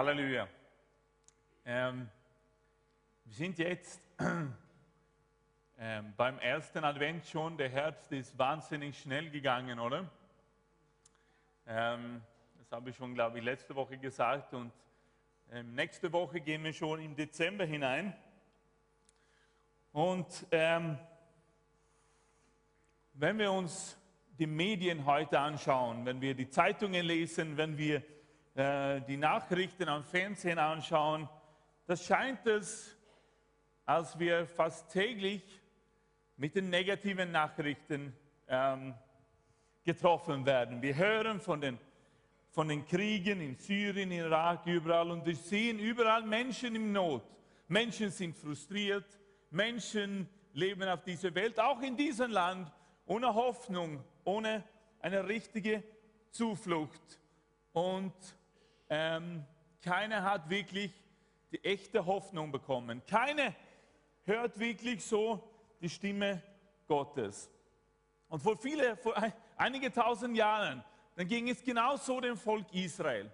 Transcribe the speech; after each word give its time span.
Halleluja. 0.00 0.48
Ähm, 1.66 2.08
wir 3.26 3.34
sind 3.34 3.58
jetzt 3.58 4.00
ähm, 5.78 6.14
beim 6.16 6.38
ersten 6.38 6.84
Advent 6.84 7.26
schon. 7.26 7.58
Der 7.58 7.68
Herbst 7.68 8.10
ist 8.10 8.38
wahnsinnig 8.38 8.98
schnell 8.98 9.28
gegangen, 9.28 9.78
oder? 9.78 10.10
Ähm, 11.66 12.22
das 12.60 12.72
habe 12.72 12.88
ich 12.88 12.96
schon, 12.96 13.12
glaube 13.12 13.40
ich, 13.40 13.44
letzte 13.44 13.74
Woche 13.74 13.98
gesagt. 13.98 14.54
Und 14.54 14.72
ähm, 15.50 15.74
nächste 15.74 16.10
Woche 16.14 16.40
gehen 16.40 16.64
wir 16.64 16.72
schon 16.72 17.02
im 17.02 17.14
Dezember 17.14 17.66
hinein. 17.66 18.16
Und 19.92 20.46
ähm, 20.50 20.98
wenn 23.12 23.38
wir 23.38 23.52
uns 23.52 23.98
die 24.38 24.46
Medien 24.46 25.04
heute 25.04 25.38
anschauen, 25.38 26.06
wenn 26.06 26.22
wir 26.22 26.34
die 26.34 26.48
Zeitungen 26.48 27.04
lesen, 27.04 27.58
wenn 27.58 27.76
wir 27.76 28.02
äh, 28.60 29.00
die 29.00 29.16
Nachrichten 29.16 29.88
am 29.88 30.04
Fernsehen 30.04 30.58
anschauen, 30.58 31.28
das 31.86 32.04
scheint 32.04 32.46
es, 32.46 32.94
als 33.86 34.18
wir 34.18 34.46
fast 34.46 34.90
täglich 34.92 35.42
mit 36.36 36.54
den 36.54 36.68
negativen 36.68 37.32
Nachrichten 37.32 38.14
ähm, 38.48 38.94
getroffen 39.82 40.44
werden. 40.44 40.82
Wir 40.82 40.94
hören 40.94 41.40
von 41.40 41.60
den, 41.60 41.78
von 42.50 42.68
den 42.68 42.84
Kriegen 42.86 43.40
in 43.40 43.56
Syrien, 43.56 44.12
Irak, 44.12 44.66
überall 44.66 45.10
und 45.10 45.24
wir 45.24 45.36
sehen 45.36 45.78
überall 45.78 46.22
Menschen 46.22 46.76
in 46.76 46.92
Not. 46.92 47.24
Menschen 47.66 48.10
sind 48.10 48.36
frustriert, 48.36 49.06
Menschen 49.50 50.28
leben 50.52 50.88
auf 50.88 51.02
dieser 51.02 51.34
Welt, 51.34 51.58
auch 51.58 51.80
in 51.80 51.96
diesem 51.96 52.30
Land, 52.30 52.70
ohne 53.06 53.34
Hoffnung, 53.34 54.04
ohne 54.24 54.64
eine 55.00 55.26
richtige 55.26 55.82
Zuflucht. 56.30 57.20
Und 57.72 58.12
ähm, 58.90 59.46
keiner 59.80 60.24
hat 60.24 60.50
wirklich 60.50 60.92
die 61.52 61.64
echte 61.64 62.04
Hoffnung 62.04 62.50
bekommen. 62.50 63.02
Keiner 63.06 63.54
hört 64.24 64.58
wirklich 64.58 65.04
so 65.04 65.48
die 65.80 65.88
Stimme 65.88 66.42
Gottes. 66.86 67.48
Und 68.28 68.40
vor 68.40 68.56
viele, 68.56 68.96
vor 68.96 69.14
einige 69.56 69.92
tausend 69.92 70.36
Jahren, 70.36 70.84
dann 71.14 71.26
ging 71.26 71.48
es 71.48 71.62
genauso 71.62 72.20
dem 72.20 72.36
Volk 72.36 72.66
Israel. 72.72 73.32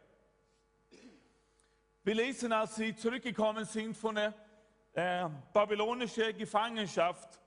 Wir 2.05 2.15
lesen, 2.15 2.53
als 2.53 2.77
sie 2.77 2.95
zurückgekommen 2.95 3.65
sind 3.65 3.97
von 3.97 4.15
der 4.15 4.35
äh, 4.93 5.29
babylonischen 5.53 6.37
Gefangenschaft 6.37 7.41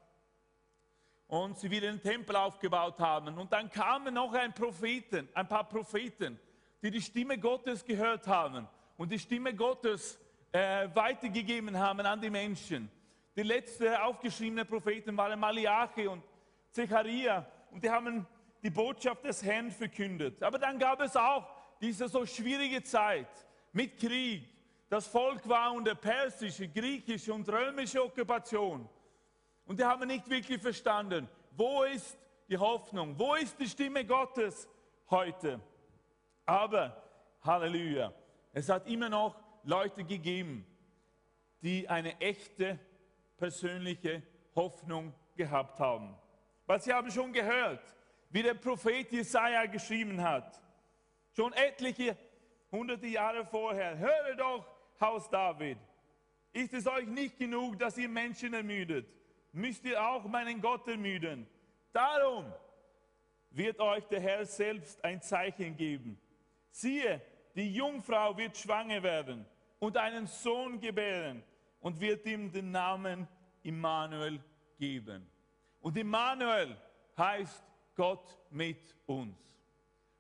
und 1.28 1.58
sie 1.58 1.70
wieder 1.70 1.88
den 1.88 2.02
Tempel 2.02 2.36
aufgebaut 2.36 3.00
haben. 3.00 3.38
Und 3.38 3.54
dann 3.54 3.70
kamen 3.70 4.14
noch 4.14 4.34
ein 4.34 4.54
Propheten, 4.54 5.30
ein 5.34 5.48
paar 5.48 5.64
Propheten 5.70 6.40
die 6.82 6.92
die 6.92 7.02
Stimme 7.02 7.38
Gottes 7.38 7.84
gehört 7.84 8.28
haben 8.28 8.68
und 8.98 9.12
die 9.12 9.20
Stimme 9.20 9.54
Gottes 9.54 10.20
äh, 10.52 10.88
weitergegeben 10.94 11.78
haben 11.78 12.02
an 12.02 12.22
die 12.22 12.30
Menschen. 12.30 12.90
Die 13.36 13.44
letzten 13.44 13.94
aufgeschriebenen 13.96 14.68
Propheten 14.68 15.16
waren 15.16 15.40
Malachi 15.40 16.08
und 16.08 16.24
Zechariah 16.72 17.46
und 17.72 17.84
die 17.84 17.90
haben 17.90 18.26
die 18.62 18.70
Botschaft 18.70 19.24
des 19.24 19.44
Herrn 19.44 19.72
verkündet. 19.72 20.42
Aber 20.44 20.58
dann 20.58 20.78
gab 20.78 21.02
es 21.02 21.16
auch 21.16 21.48
diese 21.80 22.08
so 22.08 22.26
schwierige 22.26 22.84
Zeit 22.84 23.30
mit 23.72 23.98
Krieg. 23.98 24.44
Das 24.90 25.08
Volk 25.08 25.48
war 25.48 25.72
unter 25.72 25.96
persische, 25.96 26.68
griechische 26.68 27.34
und 27.34 27.48
römische 27.48 28.04
Okkupation. 28.04 28.90
Und 29.66 29.80
die 29.80 29.86
haben 29.86 30.08
nicht 30.08 30.30
wirklich 30.30 30.62
verstanden, 30.62 31.30
wo 31.52 31.84
ist 31.84 32.18
die 32.50 32.58
Hoffnung, 32.58 33.18
wo 33.18 33.36
ist 33.36 33.60
die 33.60 33.68
Stimme 33.68 34.04
Gottes 34.04 34.68
heute. 35.12 35.62
Aber, 36.50 37.00
Halleluja, 37.44 38.12
es 38.54 38.70
hat 38.70 38.88
immer 38.88 39.08
noch 39.08 39.40
Leute 39.64 40.04
gegeben, 40.04 40.66
die 41.62 41.88
eine 41.88 42.20
echte 42.20 42.80
persönliche 43.38 44.24
Hoffnung 44.56 45.14
gehabt 45.36 45.80
haben. 45.80 46.18
Weil 46.66 46.82
sie 46.82 46.92
haben 46.92 47.12
schon 47.12 47.34
gehört, 47.34 47.84
wie 48.32 48.42
der 48.42 48.56
Prophet 48.56 49.12
Jesaja 49.12 49.68
geschrieben 49.68 50.24
hat, 50.24 50.60
schon 51.36 51.54
etliche 51.54 52.18
hunderte 52.72 53.06
Jahre 53.06 53.46
vorher. 53.46 54.00
Höre 54.00 54.36
doch, 54.36 54.66
Haus 55.00 55.30
David, 55.30 55.78
ist 56.52 56.74
es 56.74 56.88
euch 56.88 57.06
nicht 57.06 57.38
genug, 57.38 57.78
dass 57.78 57.96
ihr 57.96 58.10
Menschen 58.10 58.56
ermüdet? 58.56 59.08
Müsst 59.52 59.86
ihr 59.86 60.04
auch 60.04 60.24
meinen 60.24 60.60
Gott 60.60 60.88
ermüden? 60.88 61.48
Darum 61.94 62.52
wird 63.52 63.80
euch 63.80 64.08
der 64.08 64.20
Herr 64.20 64.46
selbst 64.48 65.04
ein 65.06 65.22
Zeichen 65.22 65.78
geben. 65.78 66.20
Siehe, 66.72 67.22
die 67.56 67.74
Jungfrau 67.74 68.38
wird 68.38 68.58
schwanger 68.58 69.02
werden 69.04 69.46
und 69.80 69.98
einen 69.98 70.28
Sohn 70.28 70.80
gebären 70.80 71.44
und 71.80 72.00
wird 72.00 72.26
ihm 72.26 72.52
den 72.52 72.72
Namen 72.72 73.28
Immanuel 73.64 74.40
geben. 74.78 75.30
Und 75.82 75.98
Immanuel 75.98 76.76
heißt 77.18 77.64
Gott 77.96 78.38
mit 78.50 78.96
uns. 79.06 79.38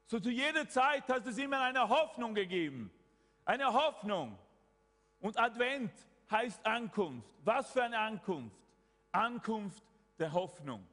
So 0.05 0.19
zu 0.19 0.29
jeder 0.29 0.67
Zeit 0.67 1.07
hat 1.07 1.25
es 1.27 1.37
immer 1.37 1.61
eine 1.61 1.87
Hoffnung 1.87 2.33
gegeben. 2.33 2.91
Eine 3.45 3.71
Hoffnung. 3.71 4.37
Und 5.19 5.37
Advent 5.39 5.91
heißt 6.31 6.65
Ankunft. 6.65 7.29
Was 7.43 7.71
für 7.71 7.83
eine 7.83 7.99
Ankunft? 7.99 8.57
Ankunft 9.11 9.83
der 10.17 10.31
Hoffnung. 10.31 10.85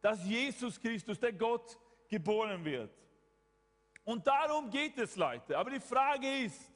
Dass 0.00 0.24
Jesus 0.24 0.80
Christus, 0.80 1.18
der 1.18 1.32
Gott, 1.32 1.78
geboren 2.08 2.64
wird. 2.64 2.90
Und 4.04 4.26
darum 4.26 4.70
geht 4.70 4.98
es, 4.98 5.16
Leute. 5.16 5.56
Aber 5.56 5.70
die 5.70 5.80
Frage 5.80 6.44
ist, 6.44 6.70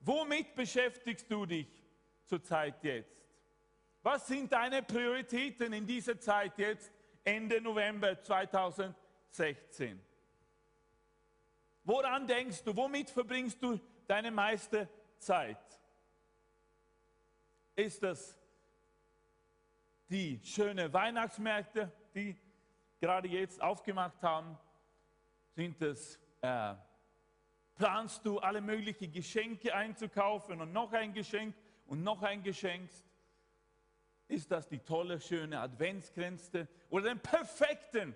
womit 0.00 0.54
beschäftigst 0.54 1.30
du 1.30 1.46
dich 1.46 1.68
zurzeit 2.24 2.82
jetzt? 2.82 3.22
Was 4.02 4.26
sind 4.26 4.52
deine 4.52 4.82
Prioritäten 4.82 5.72
in 5.72 5.86
dieser 5.86 6.18
Zeit 6.18 6.58
jetzt, 6.58 6.90
Ende 7.22 7.60
November 7.60 8.20
2016? 8.20 10.04
Woran 11.84 12.26
denkst 12.26 12.64
du? 12.64 12.76
Womit 12.76 13.10
verbringst 13.10 13.62
du 13.62 13.78
deine 14.08 14.32
meiste 14.32 14.88
Zeit? 15.18 15.58
Ist 17.76 18.02
das 18.02 18.36
die 20.08 20.40
schönen 20.44 20.92
Weihnachtsmärkte, 20.92 21.90
die 22.14 22.36
gerade 23.00 23.28
jetzt 23.28 23.62
aufgemacht 23.62 24.20
haben? 24.22 24.58
Sind 25.54 25.80
es 25.80 26.18
äh, 26.42 26.74
planst 27.76 28.26
du 28.26 28.38
alle 28.38 28.60
möglichen 28.60 29.10
Geschenke 29.10 29.74
einzukaufen 29.74 30.60
und 30.60 30.72
noch 30.72 30.92
ein 30.92 31.14
Geschenk 31.14 31.54
und 31.86 32.02
noch 32.02 32.22
ein 32.22 32.42
Geschenk? 32.42 32.90
Ist 34.28 34.50
das 34.50 34.68
die 34.68 34.78
tolle, 34.78 35.20
schöne 35.20 35.60
Adventskränze 35.60 36.68
oder 36.90 37.06
den 37.06 37.20
perfekten 37.20 38.14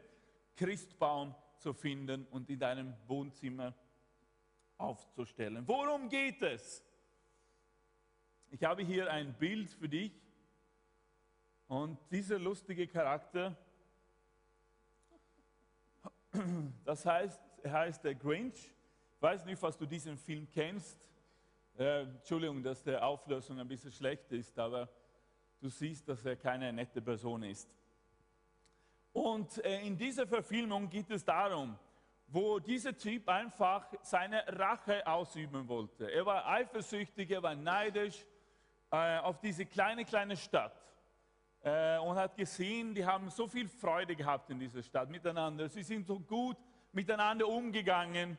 Christbaum 0.57 1.35
zu 1.59 1.73
finden 1.73 2.27
und 2.27 2.51
in 2.51 2.59
deinem 2.59 2.95
Wohnzimmer 3.07 3.75
aufzustellen? 4.79 5.67
Worum 5.67 6.09
geht 6.09 6.43
es? 6.43 6.85
Ich 8.51 8.63
habe 8.65 8.83
hier 8.83 9.11
ein 9.11 9.35
Bild 9.35 9.71
für 9.71 9.89
dich 9.89 10.13
und 11.69 11.99
dieser 12.11 12.39
lustige 12.39 12.87
Charakter, 12.87 13.57
das 16.85 17.05
heißt, 17.05 17.46
heißt 17.71 18.05
der 18.05 18.15
Grinch. 18.15 18.73
Weiß 19.21 19.45
nicht, 19.45 19.61
was 19.63 19.77
du 19.77 19.87
diesen 19.87 20.17
Film 20.17 20.47
kennst. 20.51 20.99
Äh, 21.79 22.03
Entschuldigung, 22.03 22.63
dass 22.63 22.83
der 22.83 23.07
Auflösung 23.07 23.59
ein 23.59 23.69
bisschen 23.69 23.93
schlecht 23.93 24.31
ist, 24.33 24.59
aber 24.59 24.89
du 25.61 25.69
siehst, 25.69 26.09
dass 26.09 26.25
er 26.25 26.37
keine 26.37 26.73
nette 26.73 27.03
Person 27.03 27.43
ist. 27.43 27.69
Und 29.13 29.65
äh, 29.65 29.81
in 29.81 29.97
dieser 29.97 30.27
Verfilmung 30.27 30.89
geht 30.89 31.11
es 31.11 31.25
darum, 31.25 31.79
wo 32.29 32.59
dieser 32.59 32.97
Typ 32.97 33.29
einfach 33.29 33.87
seine 34.03 34.45
Rache 34.49 35.07
ausüben 35.07 35.67
wollte. 35.69 36.11
Er 36.11 36.27
war 36.27 36.47
eifersüchtig, 36.47 37.31
er 37.31 37.43
war 37.43 37.55
neidisch 37.55 38.27
äh, 38.91 39.19
auf 39.19 39.39
diese 39.41 39.65
kleine, 39.65 40.05
kleine 40.05 40.37
Stadt 40.37 40.77
äh, 41.63 41.99
und 41.99 42.17
hat 42.17 42.37
gesehen, 42.37 42.95
die 42.95 43.05
haben 43.05 43.31
so 43.31 43.47
viel 43.47 43.69
Freude 43.69 44.15
gehabt 44.15 44.51
in 44.51 44.59
dieser 44.59 44.83
Stadt 44.83 45.09
miteinander. 45.11 45.69
Sie 45.69 45.83
sind 45.83 46.07
so 46.07 46.19
gut 46.19 46.57
miteinander 46.97 47.47
umgegangen 47.47 48.39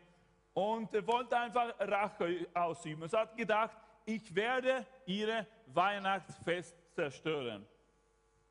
und 0.54 0.92
wollte 1.08 1.38
einfach 1.38 1.76
Rache 1.80 2.48
ausüben. 2.56 3.08
Er 3.12 3.20
hat 3.20 3.38
gedacht, 3.38 3.78
ich 4.04 4.34
werde 4.34 4.84
ihre 5.06 5.46
Weihnachtsfest 5.68 6.76
zerstören. 6.96 7.68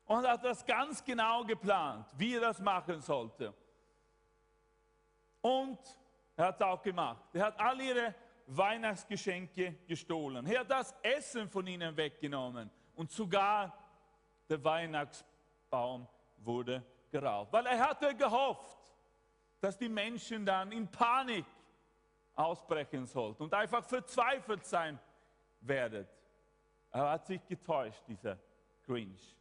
Und 0.05 0.25
hat 0.25 0.45
das 0.45 0.65
ganz 0.65 1.03
genau 1.03 1.43
geplant, 1.43 2.07
wie 2.15 2.35
er 2.35 2.39
das 2.41 2.59
machen 2.61 3.01
sollte. 3.01 3.53
Und 5.41 5.77
er 6.37 6.45
hat 6.45 6.55
es 6.55 6.61
auch 6.61 6.81
gemacht. 6.81 7.25
Er 7.33 7.47
hat 7.47 7.59
all 7.59 7.81
ihre 7.81 8.15
Weihnachtsgeschenke 8.45 9.79
gestohlen. 9.87 10.45
Er 10.45 10.61
hat 10.61 10.71
das 10.71 10.95
Essen 11.01 11.49
von 11.49 11.67
ihnen 11.67 11.97
weggenommen. 11.97 12.71
Und 12.95 13.11
sogar 13.11 13.77
der 14.47 14.63
Weihnachtsbaum 14.63 16.07
wurde 16.37 16.81
geraubt. 17.11 17.51
Weil 17.51 17.65
er 17.65 17.89
hatte 17.89 18.15
gehofft, 18.15 18.76
dass 19.59 19.77
die 19.77 19.89
Menschen 19.89 20.45
dann 20.45 20.71
in 20.71 20.87
Panik 20.87 21.45
ausbrechen 22.35 23.05
sollt 23.05 23.39
und 23.41 23.53
einfach 23.53 23.83
verzweifelt 23.83 24.65
sein 24.65 24.99
werdet. 25.61 26.07
Er 26.91 27.11
hat 27.11 27.25
sich 27.25 27.45
getäuscht, 27.45 28.01
dieser 28.07 28.37
Grinch. 28.85 29.35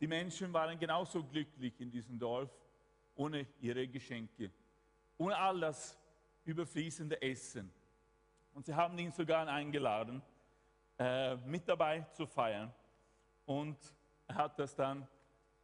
Die 0.00 0.06
Menschen 0.06 0.52
waren 0.52 0.78
genauso 0.78 1.22
glücklich 1.24 1.80
in 1.80 1.90
diesem 1.90 2.18
Dorf 2.18 2.50
ohne 3.14 3.46
ihre 3.60 3.88
Geschenke, 3.88 4.50
ohne 5.18 5.36
all 5.36 5.60
das 5.60 5.98
überfließende 6.44 7.20
Essen. 7.20 7.72
Und 8.54 8.66
sie 8.66 8.74
haben 8.74 8.98
ihn 8.98 9.10
sogar 9.12 9.46
eingeladen, 9.48 10.22
äh, 10.98 11.36
mit 11.36 11.68
dabei 11.68 12.06
zu 12.12 12.26
feiern. 12.26 12.72
Und 13.44 13.76
er 14.28 14.34
hat 14.34 14.58
das 14.58 14.74
dann 14.74 15.06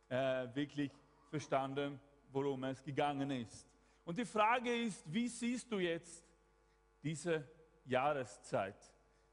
äh, 0.08 0.46
wirklich 0.54 0.92
verstanden, 1.30 1.98
worum 2.30 2.64
es 2.64 2.82
gegangen 2.82 3.30
ist. 3.30 3.71
Und 4.04 4.18
die 4.18 4.24
Frage 4.24 4.74
ist, 4.74 5.02
wie 5.12 5.28
siehst 5.28 5.70
du 5.70 5.78
jetzt 5.78 6.24
diese 7.02 7.48
Jahreszeit? 7.84 8.76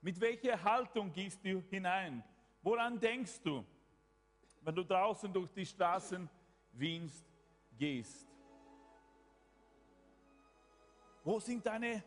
Mit 0.01 0.19
welcher 0.19 0.61
Haltung 0.63 1.11
gehst 1.11 1.43
du 1.43 1.61
hinein? 1.69 2.23
Woran 2.61 2.99
denkst 2.99 3.41
du, 3.41 3.65
wenn 4.61 4.75
du 4.75 4.83
draußen 4.83 5.31
durch 5.31 5.51
die 5.51 5.65
Straßen 5.65 6.29
Wiens 6.73 7.25
gehst? 7.77 8.27
Wo 11.23 11.39
sind 11.39 11.65
deine 11.65 12.03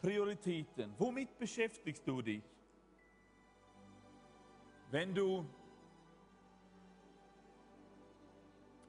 Prioritäten? 0.00 0.94
Womit 0.98 1.38
beschäftigst 1.38 2.06
du 2.06 2.22
dich? 2.22 2.42
Wenn 4.90 5.14
du 5.14 5.46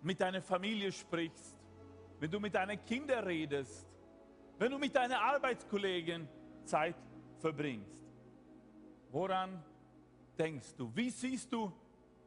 mit 0.01 0.19
deiner 0.19 0.41
Familie 0.41 0.91
sprichst, 0.91 1.52
wenn 2.23 2.31
du 2.31 2.39
mit 2.39 2.55
deinen 2.55 2.81
Kindern 2.85 3.25
redest, 3.25 3.85
wenn 4.57 4.71
du 4.71 4.77
mit 4.77 4.95
deinen 4.95 5.11
Arbeitskollegen 5.11 6.25
Zeit 6.63 6.95
verbringst. 7.37 8.01
Woran 9.11 9.61
denkst 10.39 10.73
du? 10.77 10.89
Wie 10.95 11.09
siehst 11.09 11.51
du 11.51 11.69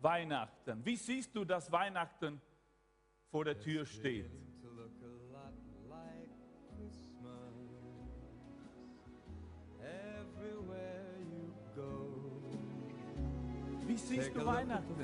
Weihnachten? 0.02 0.84
Wie 0.84 0.96
siehst 0.96 1.34
du, 1.34 1.46
dass 1.46 1.72
Weihnachten 1.72 2.42
vor 3.30 3.46
der 3.46 3.58
Tür 3.58 3.86
steht? 3.86 4.30
Wie 13.86 13.96
siehst 13.96 14.36
du 14.36 14.44
Weihnachten? 14.44 14.94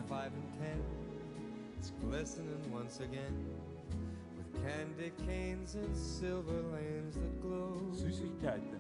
Candy 4.63 5.13
canes 5.27 5.75
and 5.75 5.97
silver 5.97 6.63
lanes 6.73 7.15
that 7.17 7.43
glow. 7.43 7.77
Süßigkeiten. 7.93 8.79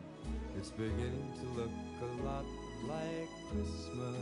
It's 0.57 0.71
beginning 0.71 1.33
to 1.41 1.61
look 1.61 1.71
a 2.01 2.25
lot 2.25 2.45
like 2.89 3.29
Christmas. 3.51 4.17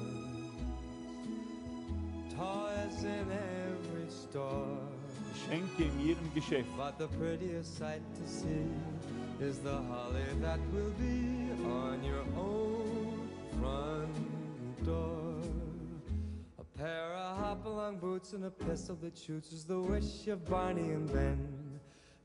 Toys 2.34 3.04
in 3.04 3.26
every 3.30 4.08
store. 4.08 4.78
Geschenke 5.32 5.84
in 5.84 6.00
jedem 6.00 6.30
Geschäft. 6.34 6.68
But 6.76 6.98
the 6.98 7.08
prettiest 7.18 7.76
sight 7.78 8.02
to 8.16 8.28
see 8.28 8.66
is 9.40 9.58
the 9.58 9.76
holly 9.88 10.24
that 10.40 10.60
will 10.72 10.92
be 10.98 11.50
on 11.64 12.02
your 12.02 12.24
own 12.36 13.28
front 13.58 14.84
door. 14.84 15.40
A 16.58 16.78
pair 16.78 17.14
hop-along 17.60 17.98
boots 17.98 18.32
and 18.32 18.44
a 18.44 18.50
pistol 18.50 18.96
that 19.02 19.16
shoots 19.18 19.52
is 19.52 19.64
the 19.64 19.78
wish 19.78 20.26
of 20.28 20.44
Barney 20.48 20.92
and 20.92 21.12
Ben. 21.12 21.38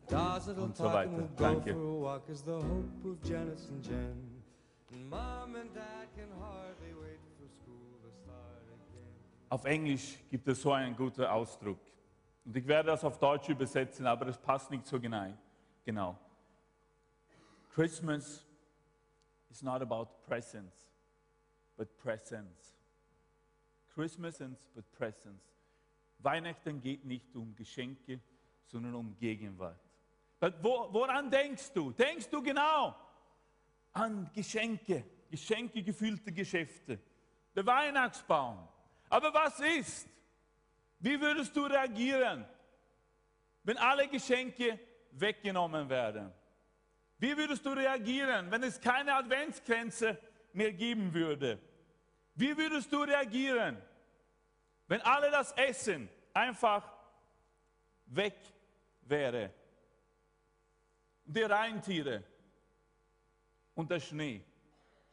Dolls 0.08 0.46
that'll 0.46 0.68
mm, 0.68 0.78
so 0.78 0.84
talk 0.86 1.06
and 1.06 1.18
will 1.18 1.30
go 1.36 1.60
for 1.60 1.72
a 1.72 1.94
walk 1.94 2.24
is 2.30 2.42
the 2.42 2.54
hope 2.54 3.06
of 3.06 3.22
Janice 3.22 3.68
and 3.70 3.84
Jen. 3.84 4.16
And 4.94 5.10
Mom 5.10 5.56
and 5.56 5.74
Dad 5.74 6.08
can 6.16 6.30
hardly 6.40 6.94
wait 7.02 7.20
for 7.38 7.50
school 7.54 8.00
to 8.04 8.12
start 8.24 8.64
again. 8.70 9.50
Auf 9.50 9.66
Englisch 9.66 10.18
gibt 10.30 10.48
es 10.48 10.62
so 10.62 10.72
einen 10.72 10.96
guten 10.96 11.26
Ausdruck. 11.26 11.80
Und 12.46 12.56
ich 12.56 12.66
werde 12.66 12.88
das 12.92 13.04
auf 13.04 13.18
Deutsch 13.18 13.50
übersetzen, 13.50 14.06
aber 14.06 14.28
es 14.28 14.38
passt 14.38 14.72
nicht 14.72 14.86
so 14.86 15.00
genau. 15.00 15.34
genau. 15.84 16.18
Christmas 17.74 18.46
is 19.50 19.62
not 19.62 19.82
about 19.82 20.08
presents, 20.28 20.94
but 21.76 21.98
presents. 21.98 22.75
Christmas 23.96 24.42
and 24.42 24.58
but 24.76 24.92
presents. 24.92 25.56
Weihnachten 26.20 26.82
geht 26.82 27.06
nicht 27.06 27.36
um 27.36 27.56
Geschenke, 27.56 28.20
sondern 28.66 28.94
um 28.94 29.16
Gegenwart. 29.18 29.80
Wo, 30.62 30.90
woran 30.92 31.32
denkst 31.32 31.72
du? 31.74 31.92
Denkst 31.92 32.30
du 32.30 32.44
genau 32.44 32.96
an 33.94 34.30
Geschenke, 34.34 35.06
Geschenke 35.32 35.82
gefüllte 35.82 36.32
Geschäfte, 36.32 37.00
der 37.56 37.66
Weihnachtsbaum. 37.66 38.68
Aber 39.10 39.34
was 39.34 39.60
ist? 39.62 40.10
Wie 41.00 41.20
würdest 41.20 41.56
du 41.56 41.66
reagieren, 41.66 42.46
wenn 43.64 43.78
alle 43.78 44.08
Geschenke 44.10 44.78
weggenommen 45.12 45.90
werden? 45.90 46.32
Wie 47.18 47.36
würdest 47.38 47.66
du 47.66 47.70
reagieren, 47.70 48.52
wenn 48.52 48.64
es 48.64 48.80
keine 48.80 49.14
Adventsgrenze 49.14 50.20
mehr 50.52 50.74
geben 50.74 51.14
würde? 51.14 51.60
Wie 52.36 52.56
würdest 52.56 52.92
du 52.92 53.02
reagieren, 53.02 53.82
wenn 54.88 55.02
alle 55.02 55.32
das 55.32 55.54
Essen 55.54 56.10
einfach 56.34 56.92
weg 58.08 58.36
wäre? 59.02 59.52
Die 61.24 61.42
Reintiere 61.42 62.24
und 63.74 63.90
der 63.90 64.00
Schnee. 64.00 64.44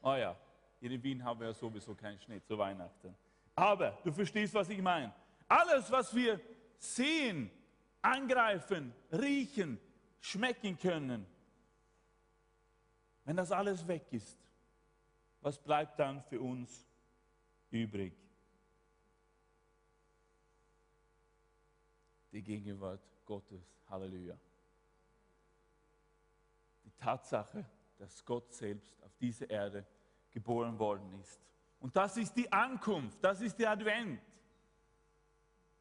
Oh 0.02 0.14
ja, 0.14 0.36
in 0.80 1.02
Wien 1.02 1.22
haben 1.24 1.40
wir 1.40 1.46
ja 1.46 1.54
sowieso 1.54 1.94
keinen 1.94 2.18
Schnee 2.18 2.42
zu 2.42 2.58
Weihnachten. 2.58 3.16
Aber 3.54 3.98
du 4.02 4.12
verstehst, 4.12 4.52
was 4.52 4.68
ich 4.68 4.82
meine. 4.82 5.14
Alles, 5.46 5.90
was 5.90 6.14
wir 6.14 6.40
sehen, 6.76 7.50
angreifen, 8.00 8.92
riechen, 9.12 9.78
schmecken 10.20 10.76
können, 10.76 11.24
wenn 13.24 13.36
das 13.36 13.52
alles 13.52 13.86
weg 13.86 14.04
ist, 14.10 14.36
was 15.40 15.58
bleibt 15.58 15.98
dann 15.98 16.22
für 16.24 16.40
uns 16.40 16.86
übrig? 17.72 18.12
Die 22.32 22.42
Gegenwart 22.42 23.00
Gottes. 23.26 23.62
Halleluja. 23.88 24.36
Die 26.84 26.92
Tatsache, 26.92 27.64
dass 27.98 28.24
Gott 28.24 28.52
selbst 28.52 29.02
auf 29.02 29.14
diese 29.20 29.44
Erde 29.44 29.86
geboren 30.30 30.78
worden 30.78 31.12
ist. 31.20 31.40
Und 31.78 31.94
das 31.94 32.16
ist 32.16 32.34
die 32.34 32.50
Ankunft, 32.50 33.18
das 33.22 33.40
ist 33.40 33.58
der 33.58 33.70
Advent. 33.70 34.20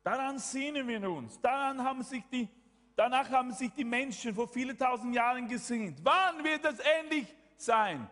Daran 0.03 0.39
sehnen 0.39 0.87
wir 0.87 1.09
uns. 1.09 1.39
Daran 1.39 1.81
haben 1.83 2.03
sich 2.03 2.23
die, 2.31 2.49
danach 2.95 3.29
haben 3.29 3.53
sich 3.53 3.71
die 3.71 3.85
Menschen 3.85 4.33
vor 4.33 4.47
vielen 4.47 4.77
tausend 4.77 5.15
Jahren 5.15 5.47
gesehnt. 5.47 5.99
Wann 6.03 6.43
wird 6.43 6.65
es 6.65 6.79
endlich 6.99 7.33
sein, 7.55 8.09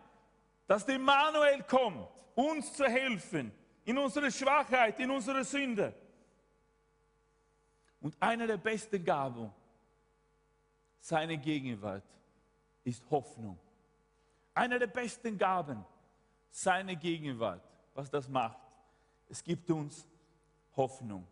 dass 0.66 0.86
der 0.86 0.98
Manuel 0.98 1.62
kommt, 1.64 2.08
uns 2.36 2.72
zu 2.72 2.84
helfen, 2.84 3.52
in 3.90 3.98
unserer 3.98 4.30
Schwachheit, 4.30 5.00
in 5.00 5.10
unserer 5.10 5.42
Sünde? 5.42 5.92
Und 8.00 8.16
eine 8.20 8.46
der 8.46 8.56
besten 8.56 9.04
Gaben, 9.04 9.52
seine 11.00 11.36
Gegenwart, 11.36 12.04
ist 12.84 13.02
Hoffnung. 13.10 13.58
Eine 14.54 14.78
der 14.78 14.86
besten 14.86 15.36
Gaben, 15.36 15.84
seine 16.50 16.94
Gegenwart. 16.96 17.62
Was 17.94 18.08
das 18.08 18.28
macht, 18.28 18.60
es 19.28 19.42
gibt 19.42 19.68
uns 19.70 20.06
Hoffnung. 20.76 21.26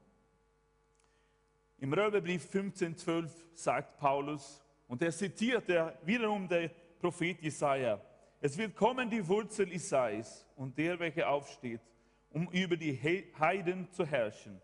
Im 1.79 1.93
Römerbrief 1.93 2.50
15,12 2.53 3.31
sagt 3.55 3.99
Paulus, 3.99 4.65
und 4.88 5.00
er 5.00 5.12
zitiert 5.12 5.69
er 5.69 5.97
wiederum 6.03 6.49
der 6.49 6.71
Prophet 6.99 7.41
Jesaja: 7.41 8.00
Es 8.41 8.59
wird 8.59 8.75
kommen 8.75 9.09
die 9.09 9.27
Wurzel 9.27 9.73
Isais 9.73 10.45
und 10.57 10.77
der, 10.77 10.99
welcher 10.99 11.29
aufsteht, 11.29 11.81
um 12.31 12.49
über 12.51 12.77
die 12.77 12.93
He- 12.93 13.33
Heiden 13.39 13.91
zu 13.91 14.05
herrschen. 14.05 14.61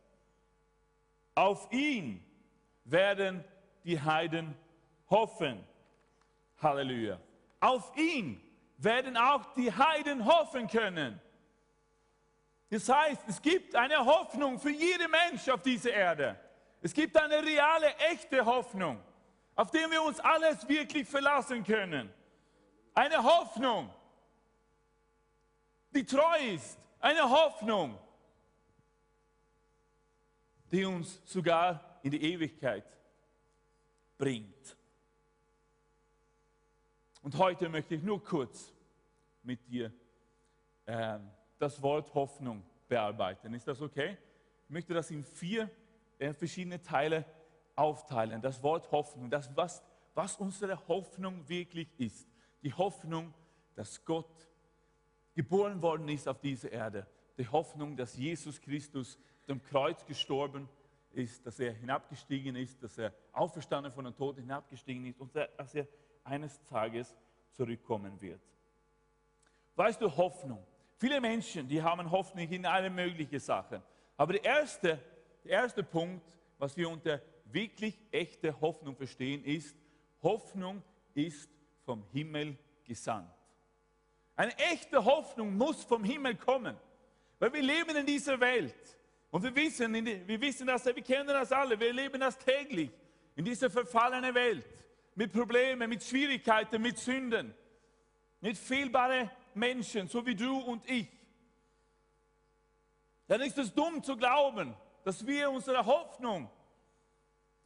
Auf 1.34 1.70
ihn 1.72 2.24
werden 2.84 3.44
die 3.84 4.00
Heiden 4.00 4.54
hoffen. 5.10 5.64
Halleluja. 6.60 7.18
Auf 7.60 7.96
ihn 7.96 8.40
werden 8.78 9.16
auch 9.16 9.52
die 9.54 9.72
Heiden 9.72 10.24
hoffen 10.24 10.68
können. 10.68 11.20
Das 12.70 12.88
heißt, 12.88 13.22
es 13.28 13.40
gibt 13.40 13.74
eine 13.74 14.04
Hoffnung 14.04 14.58
für 14.58 14.70
jeden 14.70 15.10
Mensch 15.10 15.48
auf 15.48 15.62
dieser 15.62 15.92
Erde. 15.92 16.38
Es 16.82 16.92
gibt 16.92 17.16
eine 17.16 17.42
reale, 17.42 17.94
echte 18.10 18.44
Hoffnung, 18.44 19.00
auf 19.54 19.70
die 19.70 19.78
wir 19.78 20.02
uns 20.02 20.20
alles 20.20 20.68
wirklich 20.68 21.08
verlassen 21.08 21.64
können. 21.64 22.12
Eine 22.94 23.22
Hoffnung, 23.22 23.90
die 25.94 26.04
treu 26.04 26.36
ist. 26.54 26.78
Eine 27.04 27.28
Hoffnung, 27.28 27.98
die 30.72 30.86
uns 30.86 31.20
sogar 31.26 32.00
in 32.02 32.10
die 32.12 32.32
Ewigkeit 32.32 32.86
bringt. 34.16 34.74
Und 37.20 37.36
heute 37.36 37.68
möchte 37.68 37.96
ich 37.96 38.02
nur 38.02 38.24
kurz 38.24 38.72
mit 39.42 39.68
dir 39.68 39.92
äh, 40.86 41.18
das 41.58 41.82
Wort 41.82 42.14
Hoffnung 42.14 42.64
bearbeiten. 42.88 43.52
Ist 43.52 43.68
das 43.68 43.82
okay? 43.82 44.16
Ich 44.64 44.70
möchte 44.70 44.94
das 44.94 45.10
in 45.10 45.22
vier 45.24 45.70
äh, 46.18 46.32
verschiedene 46.32 46.80
Teile 46.80 47.26
aufteilen. 47.76 48.40
Das 48.40 48.62
Wort 48.62 48.90
Hoffnung, 48.92 49.28
das, 49.28 49.54
was, 49.54 49.84
was 50.14 50.36
unsere 50.38 50.88
Hoffnung 50.88 51.46
wirklich 51.46 51.88
ist. 52.00 52.26
Die 52.62 52.72
Hoffnung, 52.72 53.34
dass 53.74 54.02
Gott 54.06 54.48
geboren 55.34 55.82
worden 55.82 56.08
ist 56.08 56.28
auf 56.28 56.40
dieser 56.40 56.70
Erde. 56.72 57.06
Die 57.36 57.48
Hoffnung, 57.48 57.96
dass 57.96 58.16
Jesus 58.16 58.60
Christus 58.60 59.18
dem 59.48 59.62
Kreuz 59.62 60.04
gestorben 60.06 60.68
ist, 61.12 61.44
dass 61.46 61.60
er 61.60 61.72
hinabgestiegen 61.72 62.56
ist, 62.56 62.82
dass 62.82 62.98
er 62.98 63.12
auferstanden 63.32 63.92
von 63.92 64.04
den 64.04 64.14
Toten 64.14 64.40
hinabgestiegen 64.40 65.06
ist 65.06 65.20
und 65.20 65.34
dass 65.34 65.74
er 65.74 65.86
eines 66.24 66.60
Tages 66.62 67.14
zurückkommen 67.52 68.20
wird. 68.20 68.40
Weißt 69.76 70.00
du, 70.00 70.16
Hoffnung. 70.16 70.64
Viele 70.96 71.20
Menschen, 71.20 71.68
die 71.68 71.82
haben 71.82 72.10
Hoffnung 72.10 72.48
in 72.48 72.64
alle 72.66 72.90
möglichen 72.90 73.40
Sachen. 73.40 73.82
Aber 74.16 74.32
der 74.34 74.44
erste, 74.44 74.98
der 75.44 75.50
erste 75.50 75.82
Punkt, 75.82 76.24
was 76.58 76.76
wir 76.76 76.88
unter 76.88 77.20
wirklich 77.46 78.00
echte 78.10 78.58
Hoffnung 78.60 78.96
verstehen, 78.96 79.44
ist, 79.44 79.76
Hoffnung 80.22 80.82
ist 81.14 81.50
vom 81.84 82.04
Himmel 82.12 82.56
gesandt. 82.84 83.30
Eine 84.36 84.56
echte 84.58 85.04
Hoffnung 85.04 85.56
muss 85.56 85.84
vom 85.84 86.02
Himmel 86.02 86.34
kommen, 86.36 86.76
weil 87.38 87.52
wir 87.52 87.62
leben 87.62 87.94
in 87.96 88.06
dieser 88.06 88.38
Welt. 88.40 88.74
Und 89.30 89.42
wir 89.42 89.54
wissen, 89.54 89.92
wir 89.94 90.40
wissen 90.40 90.66
das, 90.66 90.84
wir 90.86 90.94
kennen 91.02 91.28
das 91.28 91.52
alle, 91.52 91.78
wir 91.78 91.92
leben 91.92 92.20
das 92.20 92.38
täglich 92.38 92.90
in 93.36 93.44
dieser 93.44 93.70
verfallenen 93.70 94.34
Welt. 94.34 94.66
Mit 95.16 95.32
Problemen, 95.32 95.88
mit 95.88 96.02
Schwierigkeiten, 96.02 96.82
mit 96.82 96.98
Sünden, 96.98 97.54
mit 98.40 98.58
fehlbaren 98.58 99.30
Menschen, 99.54 100.08
so 100.08 100.24
wie 100.26 100.34
du 100.34 100.58
und 100.58 100.88
ich. 100.90 101.08
Dann 103.28 103.40
ist 103.40 103.56
es 103.58 103.72
dumm 103.72 104.02
zu 104.02 104.16
glauben, 104.16 104.74
dass 105.04 105.24
wir 105.26 105.50
unsere 105.50 105.84
Hoffnung, 105.86 106.50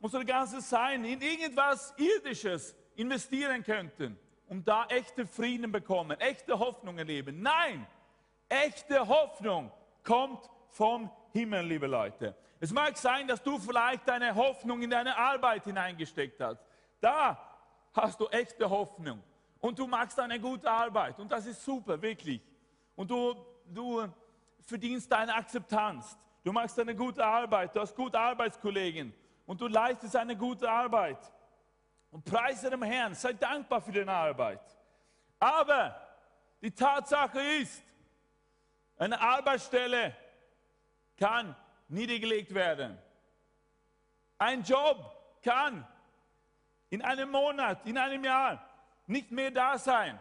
unser 0.00 0.24
ganzes 0.24 0.68
Sein 0.68 1.04
in 1.04 1.20
irgendwas 1.20 1.94
Irdisches 1.96 2.76
investieren 2.96 3.62
könnten, 3.64 4.18
um 4.48 4.64
da 4.64 4.86
echte 4.86 5.26
Frieden 5.26 5.70
bekommen, 5.70 6.18
echte 6.20 6.58
Hoffnung 6.58 6.98
erleben. 6.98 7.42
Nein, 7.42 7.86
echte 8.48 9.06
Hoffnung 9.06 9.70
kommt 10.02 10.48
vom 10.70 11.10
Himmel, 11.32 11.64
liebe 11.66 11.86
Leute. 11.86 12.34
Es 12.60 12.72
mag 12.72 12.96
sein, 12.96 13.28
dass 13.28 13.42
du 13.42 13.58
vielleicht 13.58 14.08
deine 14.08 14.34
Hoffnung 14.34 14.82
in 14.82 14.90
deine 14.90 15.16
Arbeit 15.16 15.64
hineingesteckt 15.64 16.40
hast. 16.40 16.60
Da 17.00 17.38
hast 17.94 18.18
du 18.20 18.26
echte 18.28 18.68
Hoffnung. 18.68 19.22
Und 19.60 19.78
du 19.78 19.86
machst 19.86 20.18
eine 20.18 20.40
gute 20.40 20.70
Arbeit. 20.70 21.18
Und 21.18 21.30
das 21.30 21.46
ist 21.46 21.64
super, 21.64 22.00
wirklich. 22.00 22.40
Und 22.96 23.10
du, 23.10 23.34
du 23.66 24.08
verdienst 24.60 25.10
deine 25.10 25.34
Akzeptanz. 25.34 26.16
Du 26.42 26.52
machst 26.52 26.78
eine 26.78 26.94
gute 26.94 27.24
Arbeit. 27.24 27.74
Du 27.74 27.80
hast 27.80 27.94
gute 27.94 28.18
Arbeitskollegen. 28.18 29.12
Und 29.46 29.60
du 29.60 29.66
leistest 29.66 30.16
eine 30.16 30.36
gute 30.36 30.68
Arbeit. 30.70 31.18
Und 32.10 32.24
preise 32.24 32.70
dem 32.70 32.82
Herrn. 32.82 33.14
Sei 33.14 33.32
dankbar 33.32 33.80
für 33.80 33.92
deine 33.92 34.12
Arbeit. 34.12 34.60
Aber 35.38 36.00
die 36.62 36.70
Tatsache 36.70 37.40
ist, 37.40 37.82
eine 38.96 39.20
Arbeitsstelle 39.20 40.16
kann 41.16 41.54
niedergelegt 41.88 42.52
werden. 42.54 42.98
Ein 44.38 44.62
Job 44.62 44.98
kann 45.42 45.86
in 46.90 47.02
einem 47.02 47.30
Monat, 47.30 47.84
in 47.86 47.98
einem 47.98 48.24
Jahr 48.24 48.62
nicht 49.06 49.30
mehr 49.30 49.50
da 49.50 49.78
sein. 49.78 50.18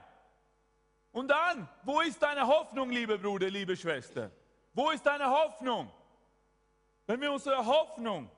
Und 1.11 1.29
dann, 1.29 1.67
wo 1.83 2.01
ist 2.01 2.21
deine 2.21 2.45
Hoffnung, 2.45 2.89
liebe 2.89 3.17
Bruder, 3.17 3.49
liebe 3.49 3.75
Schwester? 3.75 4.31
Wo 4.73 4.91
ist 4.91 5.05
deine 5.05 5.29
Hoffnung? 5.29 5.91
Wenn 7.07 7.21
wir 7.21 7.31
unsere 7.31 7.65
Hoffnung 7.65 8.29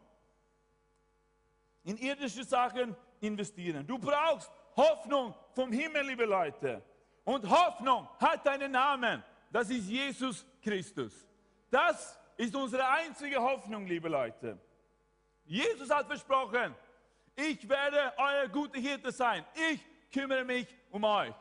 in 1.83 1.97
irdische 1.97 2.43
Sachen 2.43 2.95
investieren. 3.21 3.85
Du 3.85 3.97
brauchst 3.97 4.51
Hoffnung 4.75 5.33
vom 5.53 5.71
Himmel, 5.71 6.07
liebe 6.07 6.25
Leute. 6.25 6.81
Und 7.23 7.49
Hoffnung 7.49 8.07
hat 8.19 8.47
einen 8.47 8.71
Namen. 8.71 9.23
Das 9.51 9.69
ist 9.69 9.88
Jesus 9.88 10.45
Christus. 10.61 11.27
Das 11.69 12.17
ist 12.38 12.55
unsere 12.55 12.88
einzige 12.88 13.41
Hoffnung, 13.41 13.85
liebe 13.85 14.09
Leute. 14.09 14.57
Jesus 15.45 15.89
hat 15.89 16.07
versprochen, 16.07 16.75
ich 17.35 17.67
werde 17.67 18.13
euer 18.17 18.47
guter 18.47 18.79
Hirte 18.79 19.11
sein. 19.11 19.45
Ich 19.71 19.81
kümmere 20.11 20.43
mich 20.43 20.67
um 20.91 21.03
euch. 21.03 21.33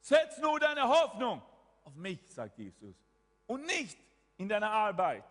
Setz 0.00 0.38
nur 0.38 0.58
deine 0.58 0.88
Hoffnung 0.88 1.42
auf 1.84 1.94
mich, 1.94 2.20
sagt 2.28 2.58
Jesus, 2.58 2.96
und 3.46 3.64
nicht 3.66 3.98
in 4.36 4.48
deine 4.48 4.68
Arbeit. 4.68 5.24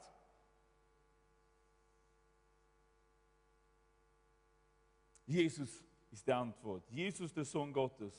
Jesus 5.32 5.82
ist 6.12 6.28
die 6.28 6.34
Antwort. 6.34 6.84
Jesus, 6.90 7.34
der 7.34 7.46
Sohn 7.46 7.72
Gottes. 7.72 8.14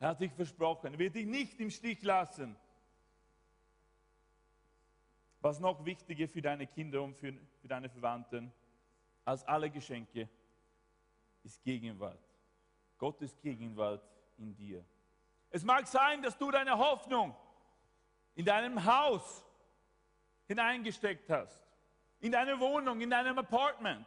Er 0.00 0.08
hat 0.08 0.20
dich 0.20 0.32
versprochen, 0.32 0.92
er 0.92 0.98
wird 0.98 1.14
dich 1.14 1.26
nicht 1.26 1.60
im 1.60 1.70
Stich 1.70 2.02
lassen. 2.02 2.56
Was 5.40 5.60
noch 5.60 5.84
wichtiger 5.84 6.26
für 6.28 6.42
deine 6.42 6.66
Kinder 6.66 7.02
und 7.02 7.16
für, 7.16 7.32
für 7.60 7.68
deine 7.68 7.88
Verwandten 7.88 8.52
als 9.24 9.44
alle 9.44 9.70
Geschenke 9.70 10.28
ist 11.44 11.62
Gegenwart. 11.62 12.18
Gottes 12.98 13.38
Gegenwart 13.40 14.02
in 14.38 14.54
dir. 14.56 14.84
Es 15.50 15.62
mag 15.62 15.86
sein, 15.86 16.20
dass 16.22 16.36
du 16.36 16.50
deine 16.50 16.76
Hoffnung 16.76 17.34
in 18.34 18.44
deinem 18.44 18.84
Haus 18.84 19.44
hineingesteckt 20.48 21.30
hast, 21.30 21.60
in 22.20 22.32
deine 22.32 22.58
Wohnung, 22.58 23.00
in 23.00 23.10
deinem 23.10 23.38
Apartment. 23.38 24.06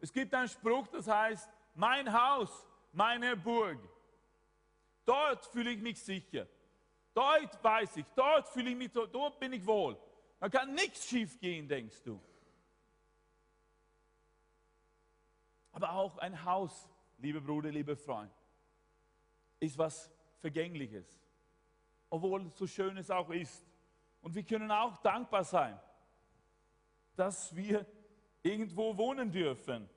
Es 0.00 0.12
gibt 0.12 0.34
einen 0.34 0.48
Spruch, 0.48 0.86
das 0.88 1.08
heißt, 1.08 1.48
mein 1.74 2.12
Haus, 2.12 2.66
meine 2.92 3.36
Burg. 3.36 3.78
Dort 5.04 5.46
fühle 5.46 5.70
ich 5.70 5.80
mich 5.80 6.02
sicher. 6.02 6.46
Dort 7.14 7.62
weiß 7.62 7.96
ich, 7.96 8.06
dort 8.14 8.48
fühle 8.48 8.70
ich 8.70 8.76
mich, 8.76 8.92
dort 8.92 9.38
bin 9.38 9.52
ich 9.52 9.64
wohl. 9.64 9.98
Da 10.38 10.48
kann 10.48 10.74
nichts 10.74 11.08
schief 11.08 11.38
gehen, 11.40 11.66
denkst 11.66 12.02
du. 12.02 12.20
Aber 15.72 15.92
auch 15.92 16.18
ein 16.18 16.44
Haus, 16.44 16.88
liebe 17.18 17.40
Bruder, 17.40 17.70
liebe 17.70 17.96
Freund, 17.96 18.32
ist 19.60 19.78
was 19.78 20.10
Vergängliches. 20.40 21.18
Obwohl 22.10 22.50
so 22.50 22.66
schön 22.66 22.96
es 22.96 23.10
auch 23.10 23.30
ist. 23.30 23.64
Und 24.20 24.34
wir 24.34 24.42
können 24.42 24.70
auch 24.70 24.96
dankbar 24.98 25.44
sein, 25.44 25.78
dass 27.14 27.54
wir 27.54 27.86
irgendwo 28.46 28.96
wohnen 28.96 29.30
dürfen. 29.30 29.88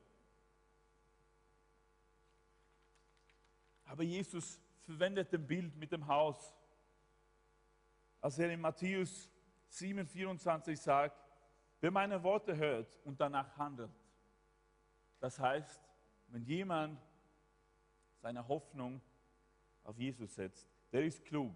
Aber 3.86 4.04
Jesus 4.04 4.62
verwendet 4.82 5.34
ein 5.34 5.46
Bild 5.46 5.76
mit 5.76 5.92
dem 5.92 6.06
Haus, 6.08 6.54
als 8.22 8.40
er 8.40 8.52
in 8.52 8.62
Matthäus 8.62 9.30
7,24 9.72 10.76
sagt, 10.76 11.16
wer 11.80 11.92
meine 11.92 12.22
Worte 12.24 12.56
hört 12.56 13.00
und 13.06 13.20
danach 13.20 13.56
handelt. 13.58 13.92
Das 15.20 15.40
heißt, 15.40 15.80
wenn 16.28 16.44
jemand 16.44 17.00
seine 18.22 18.48
Hoffnung 18.48 19.02
auf 19.84 19.98
Jesus 19.98 20.36
setzt, 20.36 20.68
der 20.92 21.04
ist 21.04 21.24
klug. 21.24 21.54